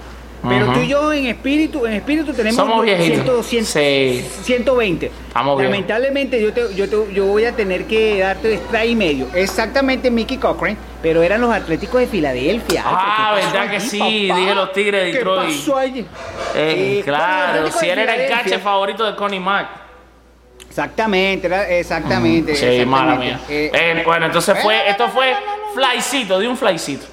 [0.47, 3.45] Pero tú y yo en espíritu, en espíritu tenemos Somos viejitos.
[3.45, 4.25] 100, 100, Sí.
[4.43, 5.12] 120.
[5.28, 5.71] Estamos viejos.
[5.73, 9.28] Lamentablemente yo, te- yo, te- yo voy a tener que darte strike y medio.
[9.34, 12.84] Exactamente Mickey Cochrane, pero eran los Atléticos de Filadelfia.
[12.86, 13.99] Ah, Alfred, ¿qué ¿verdad que sí?
[13.99, 14.39] papá?
[14.39, 15.49] Dije los Tigres de Detroit.
[15.49, 15.99] ¿Qué pasó allí?
[16.56, 19.67] Eh, Eh, claro, si de él era el cache favorito de Connie Mack.
[20.69, 21.47] Exactamente,
[21.80, 22.56] exactamente.
[22.56, 22.86] Sí, exactamente.
[22.86, 23.39] mala mía.
[23.49, 25.34] Eh, Eh, bueno, entonces eh, fue, esto fue
[25.73, 27.06] flycito, di un flycito.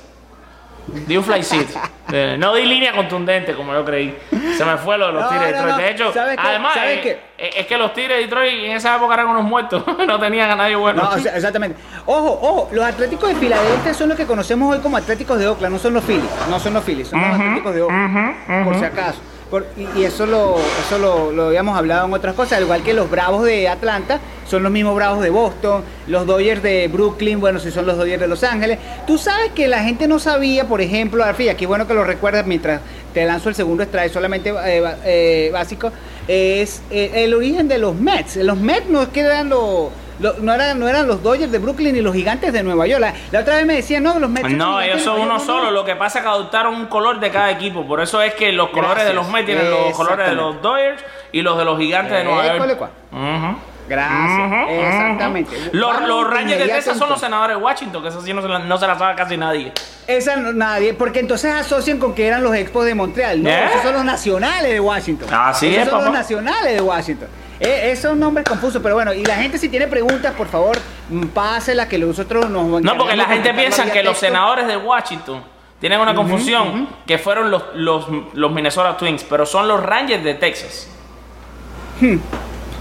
[0.89, 1.79] Di un flycito.
[2.13, 4.17] Eh, no di línea contundente como yo creí.
[4.57, 5.77] Se me fue lo de los No, Tigres de no, Detroit.
[5.77, 5.83] no.
[5.83, 6.43] De hecho, ¿Sabes qué?
[6.47, 7.11] además, ¿Sabes eh, qué?
[7.45, 9.83] eh, es que los Tigres de Detroit en esa época eran unos muertos.
[10.07, 11.03] no tenían a nadie bueno.
[11.03, 11.77] No, exactamente.
[12.07, 15.75] Ojo, ojo, los Atléticos de Filadelfia son los que conocemos hoy como Atléticos de Oakland,
[15.75, 18.85] no son los Phillies, no son los Phillies, son los Atléticos de Oakland, por si
[18.85, 19.19] acaso.
[19.51, 22.83] Por- y, y eso lo eso lo, lo habíamos hablado en otras cosas, al igual
[22.83, 27.41] que los Bravos de Atlanta son los mismos Bravos de Boston, los Dodgers de Brooklyn,
[27.41, 28.79] bueno, si son los Dodgers de Los Ángeles.
[29.07, 32.47] Tú sabes que la gente no sabía, por ejemplo, Alfie, aquí bueno que lo recuerdas
[32.47, 32.81] mientras
[33.13, 35.91] te lanzo el segundo strike solamente eh, eh, básico,
[36.29, 38.37] es eh, el origen de los Mets.
[38.37, 41.59] Los Mets no es que eran los lo- no, eran, no eran los Dodgers de
[41.59, 43.01] Brooklyn ni los gigantes de Nueva York.
[43.03, 44.51] La, la otra vez me decían, no, los Mets.
[44.51, 45.71] No, ellos son uno solo.
[45.71, 47.87] Lo que pasa es que adoptaron un color de cada equipo.
[47.87, 49.33] Por eso es que los colores de los Gracias.
[49.33, 52.79] Mets tienen los colores de los Dodgers y los de los gigantes de Nueva York.
[52.79, 52.91] cuá.
[53.13, 53.57] Ujú.
[53.89, 55.57] Gracias, exactamente.
[55.73, 58.49] Los, los Rangers de Texas son los senadores de Washington, que eso sí no se
[58.49, 59.73] la, no se la sabe casi nadie.
[60.07, 63.43] Esa no- nadie, porque entonces asocian con que eran los Expos de Montreal.
[63.43, 63.65] No, ¿Eh?
[63.67, 65.29] esos son los nacionales de Washington.
[65.33, 66.05] Así esos es, son papá.
[66.11, 67.29] los nacionales de Washington.
[67.59, 70.77] Eh, esos nombres confusos, pero bueno, y la gente si tiene preguntas, por favor,
[71.09, 75.43] mm, páselas que nosotros nos No, porque la gente piensa que los senadores de Washington
[75.81, 80.35] tienen una confusión, que fueron los, los, los Minnesota Twins, pero son los Rangers de
[80.35, 80.89] Texas.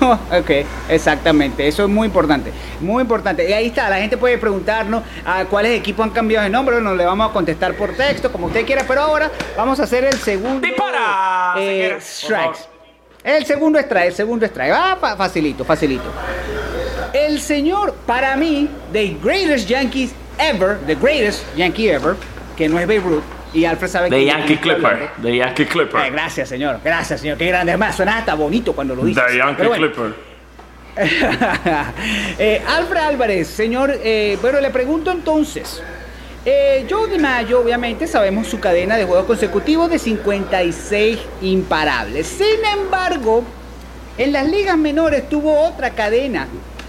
[0.39, 0.49] ok,
[0.89, 3.49] exactamente, eso es muy importante, muy importante.
[3.49, 6.95] Y ahí está, la gente puede preguntarnos a cuáles equipos han cambiado de nombre, bueno,
[6.95, 10.17] le vamos a contestar por texto, como usted quiera, pero ahora vamos a hacer el
[10.19, 11.55] segundo ¡Dispara!
[11.57, 12.59] eh, strikes.
[13.23, 16.03] El segundo strike, el segundo strike, ah, fa- facilito, facilito.
[17.13, 22.15] El señor, para mí, the greatest Yankees ever, the greatest Yankee ever,
[22.57, 23.23] que no es Babe Ruth,
[23.55, 25.09] y Alfred sabe The que Yankee Clipper.
[25.21, 26.11] The Yankee Eh, Clipper.
[26.11, 26.79] gracias, señor.
[26.83, 27.37] Gracias, señor.
[27.37, 27.77] Qué grande.
[27.95, 29.23] Suena hasta bonito cuando lo dices.
[29.27, 29.87] The Yankee bueno.
[29.91, 30.13] Clipper.
[32.37, 35.81] Eh, Alfred Álvarez, señor, eh, bueno, le pregunto entonces.
[36.45, 42.27] Eh, Joe DiMaggio, obviamente, sabemos su cadena de juegos consecutivos de 56 imparables.
[42.27, 43.43] Sin embargo,
[44.17, 46.47] en las ligas menores tuvo otra cadena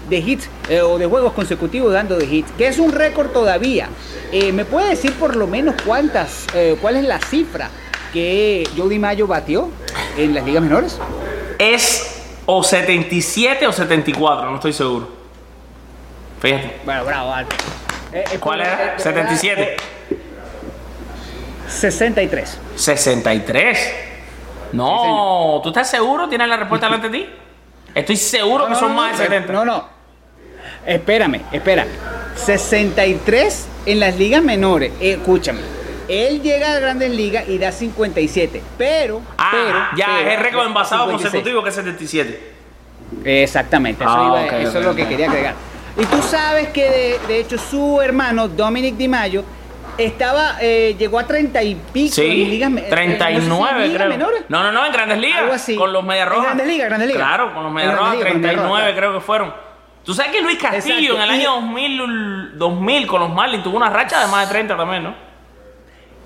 [0.09, 3.89] de hits eh, o de juegos consecutivos dando de hits, que es un récord todavía.
[4.31, 7.69] Eh, ¿Me puede decir por lo menos cuántas, eh, cuál es la cifra
[8.13, 9.69] que Joe DiMaggio batió
[10.17, 10.99] en las ligas menores?
[11.59, 15.09] Es o 77 o 74, no estoy seguro.
[16.39, 16.79] Fíjate.
[16.85, 17.59] Bueno, bravo, Alfred.
[18.13, 18.95] Eh, eh, ¿Cuál era?
[18.95, 19.61] eh, 77.
[19.61, 19.77] eh,
[21.67, 22.59] 63.
[22.75, 23.93] 63.
[24.73, 26.27] No, ¿tú estás seguro?
[26.29, 27.29] ¿Tienes la respuesta delante de ti?
[27.95, 29.51] Estoy seguro que son más de 70.
[29.53, 29.96] No, no.
[30.87, 31.89] Espérame, espérame.
[32.35, 34.91] 63 en las ligas menores.
[34.99, 35.59] Eh, escúchame.
[36.07, 38.61] Él llega a grandes ligas y da 57.
[38.77, 39.21] Pero.
[39.37, 41.31] Ah, pero, ya pero, es el récord envasado 56.
[41.31, 42.53] consecutivo que es 77.
[43.25, 45.55] Exactamente, eso, Ah, iba- eso es lo que quería agregar.
[45.97, 49.43] Y tú sabes que de, de hecho su hermano Dominic DiMaggio
[49.97, 53.11] estaba, eh, llegó a 30 y pico Sí, en ligas me- eh, no sé si
[53.11, 54.09] en 39 ligas creo.
[54.09, 54.41] menores.
[54.47, 55.39] No, no, no, en Grandes Ligas.
[55.41, 55.75] Algo así.
[55.75, 56.43] Con los Medias En.
[56.43, 57.21] Grandes Ligas, Grandes Ligas.
[57.27, 58.97] Claro, con los En Medias Grandes Rojas, Ligas, con los Medias 39 Rojas.
[58.97, 59.66] creo que fueron.
[60.07, 63.75] Tú sabes que Luis Castillo Exacto, en el año 2000, 2000 con los Marlins tuvo
[63.75, 65.13] una racha de más de 30 también, ¿no?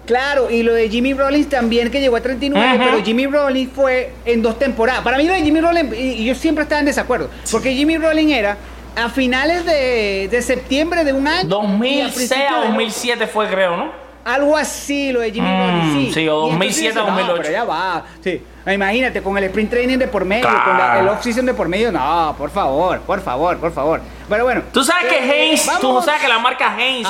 [0.06, 2.78] Claro, y lo de Jimmy Rollins también, que llegó a 39, Ajá.
[2.92, 5.02] pero Jimmy Rollins fue en dos temporadas.
[5.02, 8.32] Para mí lo de Jimmy Rollins, y, yo siempre estaba en desacuerdo, porque Jimmy Rollins
[8.32, 8.58] era
[8.96, 11.42] a finales de, de septiembre de un año.
[11.42, 13.92] y a 2006 principios a de- 2007 fue, creo, ¿no?
[14.26, 16.14] Algo así, lo de Jimmy Mm, Rollins, sí.
[16.14, 17.42] sí, o Y entonces 2007 a dice, no, 2008.
[17.42, 18.42] pero ya va, sí.
[18.68, 21.92] Imagínate, con el sprint training de por medio, con la- el off-season de por medio,
[21.92, 24.02] no, por favor, por favor, por favor.
[24.30, 24.62] Pero bueno.
[24.72, 27.04] Tú sabes que eh, tú sabes que la marca ver.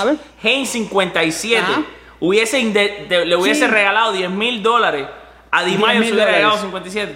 [0.43, 1.81] Haynes 57, Ajá.
[2.21, 3.71] hubiese inde- de- le hubiese Sí.
[3.71, 5.05] regalado 10 mil dólares.
[5.51, 6.61] A Di Mayo 10.000 se hubiera regalado dólares.
[6.93, 7.15] 57.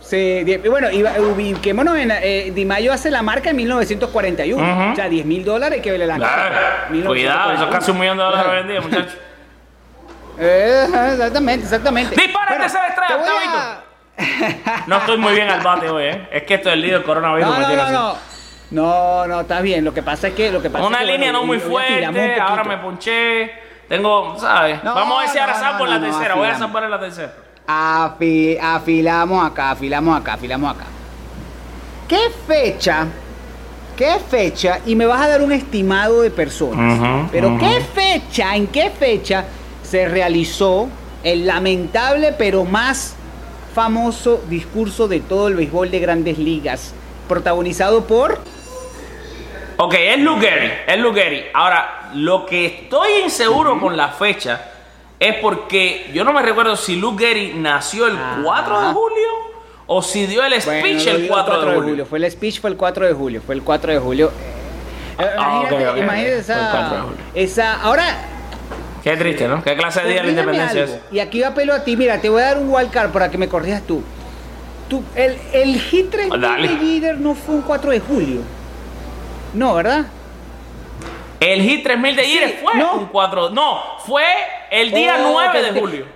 [0.00, 2.10] Sí, bueno, y ubiquémonos en.
[2.10, 4.62] Eh, Di Mayo hace la marca en 1941.
[4.62, 4.92] Ujú.
[4.92, 6.56] O sea, 10 mil dólares que vale la Claro.
[7.06, 8.68] Cuidado, eso es casi un millón de dólares Claro.
[8.68, 9.18] día, muchachos.
[10.38, 12.14] Eh, exactamente, exactamente.
[12.14, 16.28] Dispara el tercer estrella, te voy a- No estoy muy bien al bate hoy, ¿eh?
[16.32, 17.94] Es que esto del lío del coronavirus No, me no, tiene no, así.
[17.94, 18.28] no.
[18.70, 19.82] No, no, está bien.
[19.84, 20.50] Lo que pasa es que.
[20.52, 23.50] Lo que pasa Una es que, línea bueno, no muy fuerte, ahora me ponché.
[23.88, 24.84] Tengo, ¿sabes?
[24.84, 26.34] No, Vamos a ver si ahora salgo en la tercera.
[26.34, 27.32] Voy a salvar en la tercera.
[27.66, 30.84] Afi- afilamos acá, afilamos acá, afilamos acá.
[32.06, 33.06] ¿Qué fecha?
[33.96, 34.80] ¿Qué fecha?
[34.86, 37.28] Y me vas a dar un estimado de personas.
[37.32, 37.56] Pero.
[37.58, 38.54] ¿qué fecha?
[38.54, 39.44] ¿En qué fecha
[39.88, 40.88] se realizó
[41.24, 43.14] el lamentable pero más
[43.74, 46.92] famoso discurso de todo el béisbol de grandes ligas?
[47.28, 48.38] Protagonizado por...
[49.80, 51.44] Ok, es Luke Gehrig, es Luke Gehrig.
[51.54, 54.60] Ahora, lo que estoy inseguro con la fecha
[55.20, 58.40] es porque yo no me recuerdo si Luke Gehrig nació el Ah.
[58.42, 59.28] 4 de julio
[59.86, 62.06] o si dio el speech Bueno, el digo 4, de julio.
[62.06, 63.40] Fue el speech fue el 4 de julio.
[63.44, 64.32] Fue el 4 de julio.
[65.18, 65.62] Eh, Ah,
[65.96, 67.16] imagínate 4 esa, julio.
[67.34, 67.80] esa...
[67.82, 68.04] Ahora,
[69.10, 69.62] Qué triste, ¿no?
[69.62, 71.00] Qué clase de día de la independencia algo, es.
[71.12, 73.38] Y aquí va pelo a ti, mira, te voy a dar un wildcard para que
[73.38, 74.02] me corrijas tú.
[74.88, 76.68] tú el, el hit 3000 Dale.
[76.68, 78.40] de Jeter no fue un 4 de julio.
[79.54, 80.06] No, ¿verdad?
[81.40, 82.94] El hit 3000 de Jeter Sí, fue no.
[82.94, 83.50] un 4.
[83.50, 84.24] No, fue
[84.70, 86.06] el día Oh, 9 que- de julio.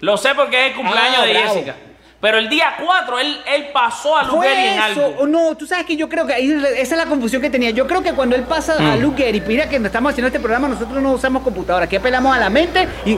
[0.00, 1.52] Lo sé porque es el cumpleaños Ah, de bravo.
[1.54, 1.76] Jessica.
[2.20, 5.06] Pero el día 4 él, él pasó a Luke Gehrig en algo.
[5.20, 7.70] o no, tú sabes que yo creo que ahí esa es la confusión que tenía.
[7.70, 9.00] Yo creo que cuando él pasa a Mm.
[9.00, 12.38] Luke Gehrig, mira que estamos haciendo este programa, nosotros no usamos computadora, aquí apelamos a
[12.38, 13.12] la mente y,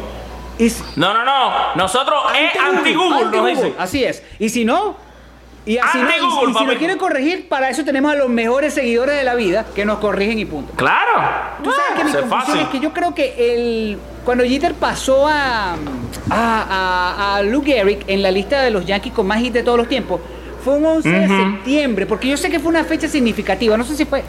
[0.64, 1.74] y No, no, no.
[1.74, 3.74] Nosotros es anti-Google, dice.
[3.76, 4.22] Así es.
[4.38, 4.96] Y si no,
[5.64, 9.16] y así no, y- si nos quieren corregir, para eso tenemos a los mejores seguidores
[9.16, 10.72] de la vida que nos corrigen y punto.
[10.75, 11.11] Claro.
[11.62, 12.61] Tú sabes que mi confusión fácil.
[12.62, 15.77] es que yo creo que el cuando Jeter pasó a, a,
[16.31, 19.79] a, a Lou Gehrig en la lista de los Yankees con más hits de todos
[19.79, 20.20] los tiempos,
[20.64, 23.96] fue un 11 de septiembre, porque yo sé que fue una fecha significativa, no sé
[23.96, 24.22] si fue...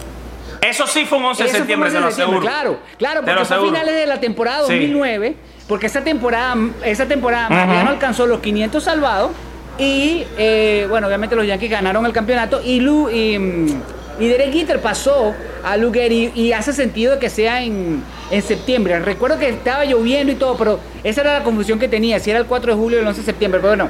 [0.61, 2.39] Eso sí fue un 11 de septiembre, te 11 lo aseguro.
[2.39, 4.73] Claro, claro, porque lo fue a finales de la temporada Sí.
[4.73, 5.35] 2009,
[5.67, 9.31] porque esa temporada, esa temporada ya no alcanzó los 500 salvados
[9.77, 13.81] y, eh, bueno, obviamente los Yankees ganaron el campeonato y Lou y, mm,
[14.19, 15.33] y Derek Jeter pasó
[15.63, 18.99] a Lou Gehrig y hace sentido que sea en, en septiembre.
[18.99, 22.39] Recuerdo que estaba lloviendo y todo, pero esa era la confusión que tenía, si era
[22.39, 23.89] el 4 de julio o el 11 de septiembre, pero bueno.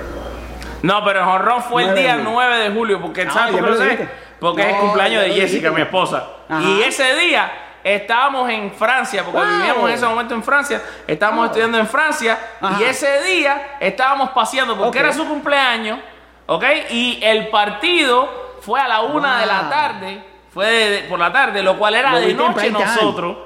[0.82, 2.32] No, pero el jonrón fue el 9 de día julio.
[2.34, 3.56] 9 de julio, porque Ah, ¿sabes.
[4.40, 6.28] Porque es el No, cumpleaños de Jessica, mi esposa.
[6.50, 6.62] Ajá.
[6.70, 7.50] Y ese día
[7.84, 9.58] estábamos en Francia, porque Wow.
[9.58, 12.78] vivíamos en ese momento en Francia, estábamos estudiando en Francia, Ajá.
[12.80, 16.00] y ese día estábamos paseando, porque era su cumpleaños,
[16.46, 16.64] ¿ok?
[16.92, 21.32] Y el partido fue a la una de la tarde, fue de- de- por la
[21.34, 23.38] tarde, lo cual era Lo de noche nosotros.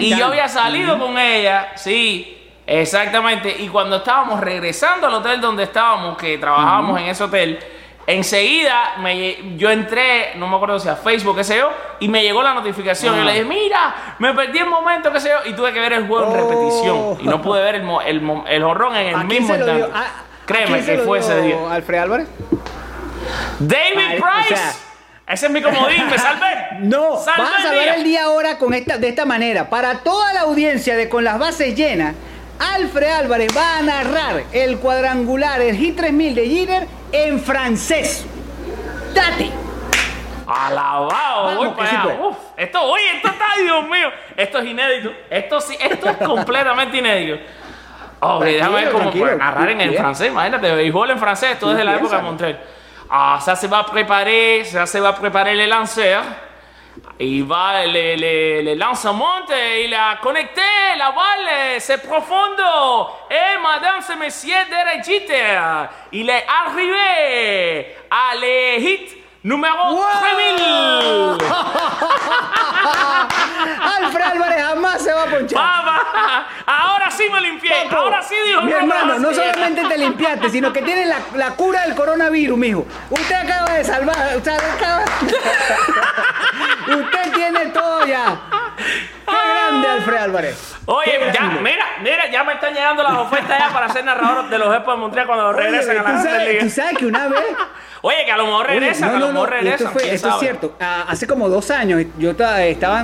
[0.00, 3.54] Y yo había salido con ella, sí, exactamente.
[3.60, 7.58] Y cuando estábamos regresando al hotel donde estábamos, que trabajábamos en ese hotel,
[8.06, 12.22] enseguida me yo entré, no me acuerdo si a Facebook, qué sé yo, y me
[12.22, 13.16] llegó la notificación.
[13.16, 13.24] Y Ah.
[13.24, 16.06] le dije, mira, me perdí el momento, qué sé yo, y tuve que ver el
[16.06, 16.36] juego en Oh.
[16.48, 17.18] repetición.
[17.20, 19.82] Y no pude ver el, el, el jorrón en el ¿A quién mismo instante.
[19.92, 20.06] ¿A- a
[20.46, 21.56] Créeme que fue ese día.
[21.70, 22.28] Alfred Álvarez?
[23.58, 24.56] David o Price.
[24.56, 24.72] sea,
[25.26, 26.46] ese es mi comodín, me salvé.
[26.80, 27.94] No, Salvé vas a día.
[27.94, 29.70] el día ahora con esta, de esta manera.
[29.70, 32.14] Para toda la audiencia de Con las Bases Llenas,
[32.58, 38.26] Alfred Álvarez va a narrar el cuadrangular, el Hit 3000 de Jeter en francés.
[39.14, 39.50] Date.
[40.46, 42.02] Alabado, Vamos, voy que para allá.
[42.02, 42.20] puede.
[42.28, 44.08] Uf, esto, oye, esto está, Dios mío.
[44.36, 45.12] Esto es inédito.
[45.28, 47.42] Esto sí, esto es completamente inédito.
[48.20, 50.02] Ok, déjame ver cómo tranquilo, narrar en el bien.
[50.02, 50.28] francés.
[50.28, 52.22] Imagínate, béisbol en francés, esto es de la época de.
[52.22, 52.60] Montreal.
[53.10, 56.22] Ah, ça se va préparer, ça se va préparer le lanceur.
[57.18, 60.60] Il va le, le, le lancement, il a connecté
[60.98, 63.08] la balle, c'est profondo.
[63.30, 65.58] Et madame messieurs Derek Jeter,
[66.12, 71.38] il est arrivé à le hit numéro Wow.
[71.38, 71.46] 3000.
[73.96, 75.60] Alfred Álvarez jamás se va a ponchar.
[76.66, 77.70] Ahora sí me limpié.
[77.84, 81.18] Papo, ahora sí dijo Mi me hermano, no solamente te limpiaste, sino que tienes la,
[81.34, 82.86] la cura del coronavirus, mijo.
[83.10, 84.16] Usted acaba de salvar.
[84.36, 85.04] Usted, acaba-
[86.94, 88.40] usted tiene todo ya.
[88.76, 90.74] Qué grande, Alfred Álvarez.
[90.86, 94.58] Oye, ya, mira, mira, ya me están llegando las ofertas ya para ser narrador de
[94.58, 96.72] los Expos de Montreal cuando Oye, regresen a la ¿tú Grandes sabes, tú Ligas.
[96.74, 97.40] sabes que una vez
[98.02, 99.86] Oye, que a lo mejor regresan, no, a lo mejor no, regresan.
[99.88, 100.76] Esto, fue- esto es cierto.
[100.80, 103.02] Ah, hace como dos años yo ta- estaba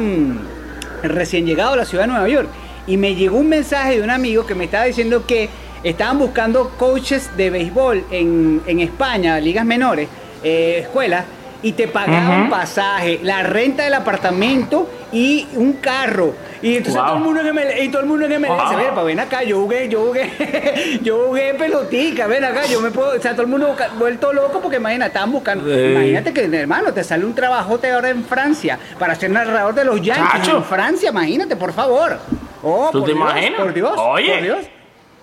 [1.02, 2.48] recién llegado a la ciudad de Nueva York
[2.86, 5.48] y me llegó un mensaje de un amigo que me estaba diciendo que
[5.82, 10.08] estaban buscando coaches de béisbol en, en España, ligas menores,
[10.44, 11.24] eh, escuelas,
[11.62, 12.50] y te pagaban Ujú.
[12.50, 16.34] pasaje, la renta del apartamento y un carro.
[16.60, 17.06] Y entonces Wow.
[17.06, 18.76] todo el mundo en ML, y todo el mundo en MLS, Wow.
[18.76, 20.30] "Ven, pa, ven acá, yo jugué, yo jugué,
[21.02, 24.60] yo jugué pelotica, ven acá, yo me puedo, o sea, todo el mundo vuelto loco
[24.60, 29.14] porque imagina, estaban buscando, imagínate que hermano, te sale un trabajote ahora en Francia para
[29.16, 30.56] ser narrador de los Yankees Chacho.
[30.58, 32.18] en Francia, imagínate, por favor.
[32.62, 33.60] Oh, ¿Tú por te Dios, imaginas?
[33.60, 34.32] Por Dios, Oye.
[34.34, 34.58] por Dios.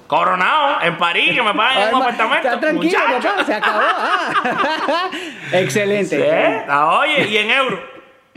[0.10, 2.48] Coronado, en París, que me pagan en un apartamento.
[2.48, 3.30] Está tranquilo, Muchacho.
[3.30, 3.80] papá, se acabó.
[3.84, 5.10] ah.
[5.54, 6.18] Excelente.
[6.18, 7.80] Sí, ah, Oye, y en euros.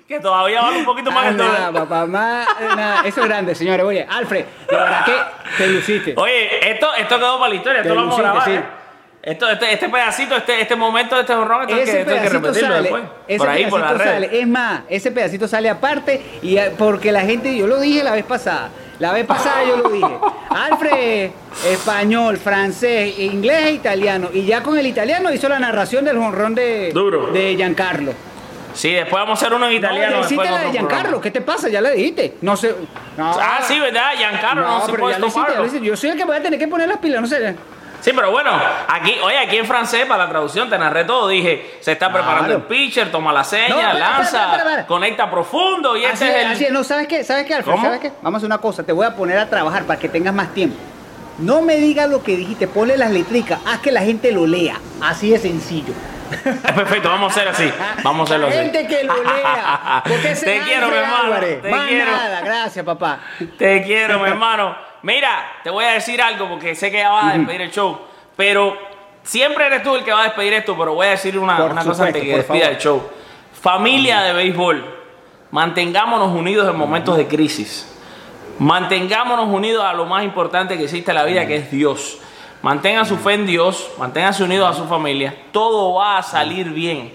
[0.06, 1.72] Que todavía vale un poquito más Ah, el nada, dólar.
[1.88, 2.46] papá, más,
[2.76, 3.02] nada.
[3.06, 3.86] Eso es grande, señores.
[3.86, 5.12] Oye, Alfred, de verdad que
[5.56, 6.14] te luciste.
[6.18, 8.44] Oye, esto, esto quedó para la historia, esto Te lo vamos a grabar.
[8.44, 8.50] sí.
[8.52, 8.62] ¿eh?
[9.22, 12.28] Esto, este, este pedacito, este, este momento de este honrón, esto que, esto hay que
[12.28, 13.02] repetirlo sale, después.
[13.28, 14.02] ese Por ahí, por redes.
[14.02, 14.40] sale.
[14.40, 18.10] Es más, ese pedacito sale aparte y eh, porque la gente, yo lo dije la
[18.14, 18.70] vez pasada.
[19.02, 20.16] La vez pasada yo lo dije.
[20.48, 21.30] Alfred,
[21.66, 24.28] español, francés, inglés e italiano.
[24.32, 27.32] Y ya con el italiano hizo la narración del honrón de, Duro.
[27.32, 28.12] de Giancarlo.
[28.74, 30.18] Sí, después vamos a hacer uno en italiano.
[30.18, 31.20] No, hiciste la de Giancarlo.
[31.20, 31.68] ¿Qué te pasa?
[31.68, 32.34] Ya la dijiste.
[32.42, 32.76] No sé.
[33.16, 33.32] no.
[33.40, 34.12] Ah, sí, ¿verdad?
[34.16, 35.66] Giancarlo no, se pero puede ya lo hiciste, ya lo tomarlo.
[35.66, 35.86] hiciste.
[35.88, 37.56] Yo soy el que voy a tener que poner las pilas, no sé.
[38.02, 38.50] Sí, pero bueno,
[38.88, 41.28] aquí, oye, aquí en francés, para la traducción, te narré todo.
[41.28, 44.86] Dije, se está preparando el pitcher, toma la seña, No, espera, lanza, espera, espera, espera.
[44.86, 46.52] conecta profundo y Así, ese es el...
[46.52, 47.22] así no, ¿sabes qué?
[47.22, 47.72] ¿Sabes qué, Alfred?
[47.72, 47.84] ¿Cómo?
[47.84, 48.12] ¿Sabes qué?
[48.20, 50.52] Vamos a hacer una cosa, te voy a poner a trabajar para que tengas más
[50.52, 50.76] tiempo.
[51.38, 54.76] No me digas lo que dijiste, ponle las letricas, haz que la gente lo lea.
[55.00, 55.94] Así de sencillo.
[56.42, 57.72] Perfecto, vamos a hacer así.
[58.02, 58.56] Vamos a hacerlo así.
[58.56, 60.02] gente que lo lea.
[60.08, 61.24] Porque ese Te quiero, mi hermano.
[61.24, 61.62] Álvarez.
[61.62, 62.10] Te Más quiero.
[62.10, 63.20] nada, gracias, papá.
[63.58, 64.74] Te quiero, mi hermano.
[65.02, 67.98] Mira, te voy a decir algo porque sé que ya vas a despedir el show,
[68.36, 68.76] pero
[69.22, 72.06] siempre eres tú el que va a despedir esto, pero voy a decir una, cosa
[72.06, 72.62] antes que despida favor.
[72.62, 73.02] el show.
[73.60, 74.84] Familia de béisbol,
[75.50, 77.88] mantengámonos unidos en momentos de crisis.
[78.58, 82.18] Mantengámonos unidos a lo más importante que existe en la vida, que es Dios.
[82.62, 85.34] Mantengan su fe en Dios, manténganse unidos a su familia.
[85.50, 87.12] Todo va a salir bien.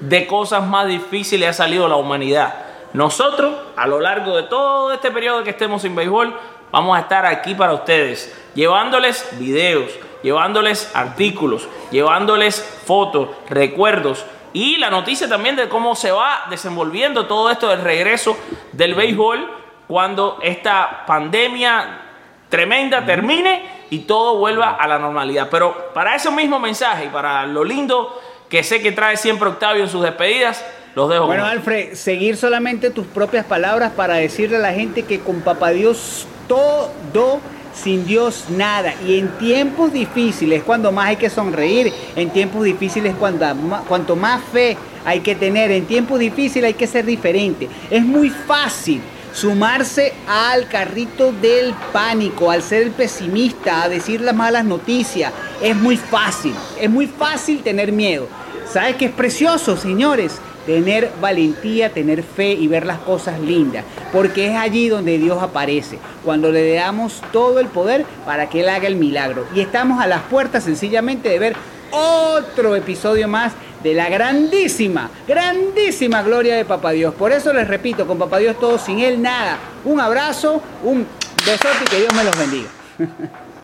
[0.00, 2.54] De cosas más difíciles ha salido la humanidad.
[2.94, 6.34] Nosotros, a lo largo de todo este periodo que estemos sin béisbol,
[6.70, 9.90] vamos a estar aquí para ustedes, llevándoles videos,
[10.22, 17.50] llevándoles artículos, llevándoles fotos, recuerdos y la noticia también de cómo se va desenvolviendo todo
[17.50, 18.36] esto del regreso
[18.72, 19.50] del béisbol
[19.86, 22.00] cuando esta pandemia
[22.48, 25.48] tremenda termine y todo vuelva a la normalidad.
[25.50, 29.82] Pero para ese mismo mensaje y para lo lindo que sé que trae siempre Octavio
[29.82, 30.64] en sus despedidas,
[30.96, 31.26] los dejo.
[31.26, 35.70] Bueno, Alfred, seguir solamente tus propias palabras para decirle a la gente que con Papá
[35.70, 37.40] Dios todo,
[37.74, 38.94] sin Dios nada.
[39.06, 43.46] Y en tiempos difíciles, cuando más hay que sonreír, en tiempos difíciles, cuando,
[43.86, 47.68] cuanto más fe hay que tener, en tiempos difíciles hay que ser diferente.
[47.90, 49.02] Es muy fácil
[49.34, 55.30] sumarse al carrito del pánico, al ser el pesimista, a decir las malas noticias.
[55.60, 58.28] Es muy fácil, es muy fácil tener miedo.
[58.66, 60.40] ¿Sabes qué es precioso, señores?
[60.66, 63.84] Tener valentía, tener fe y ver las cosas lindas.
[64.12, 65.98] Porque es allí donde Dios aparece.
[66.24, 69.46] Cuando le damos todo el poder para que Él haga el milagro.
[69.54, 71.56] Y estamos a las puertas sencillamente de ver
[71.90, 73.52] otro episodio más
[73.82, 77.14] de la grandísima, grandísima gloria de Papá Dios.
[77.14, 79.58] Por eso les repito, con Papá Dios todo, sin Él nada.
[79.84, 81.06] Un abrazo, un
[81.44, 82.68] besote y que Dios me los bendiga.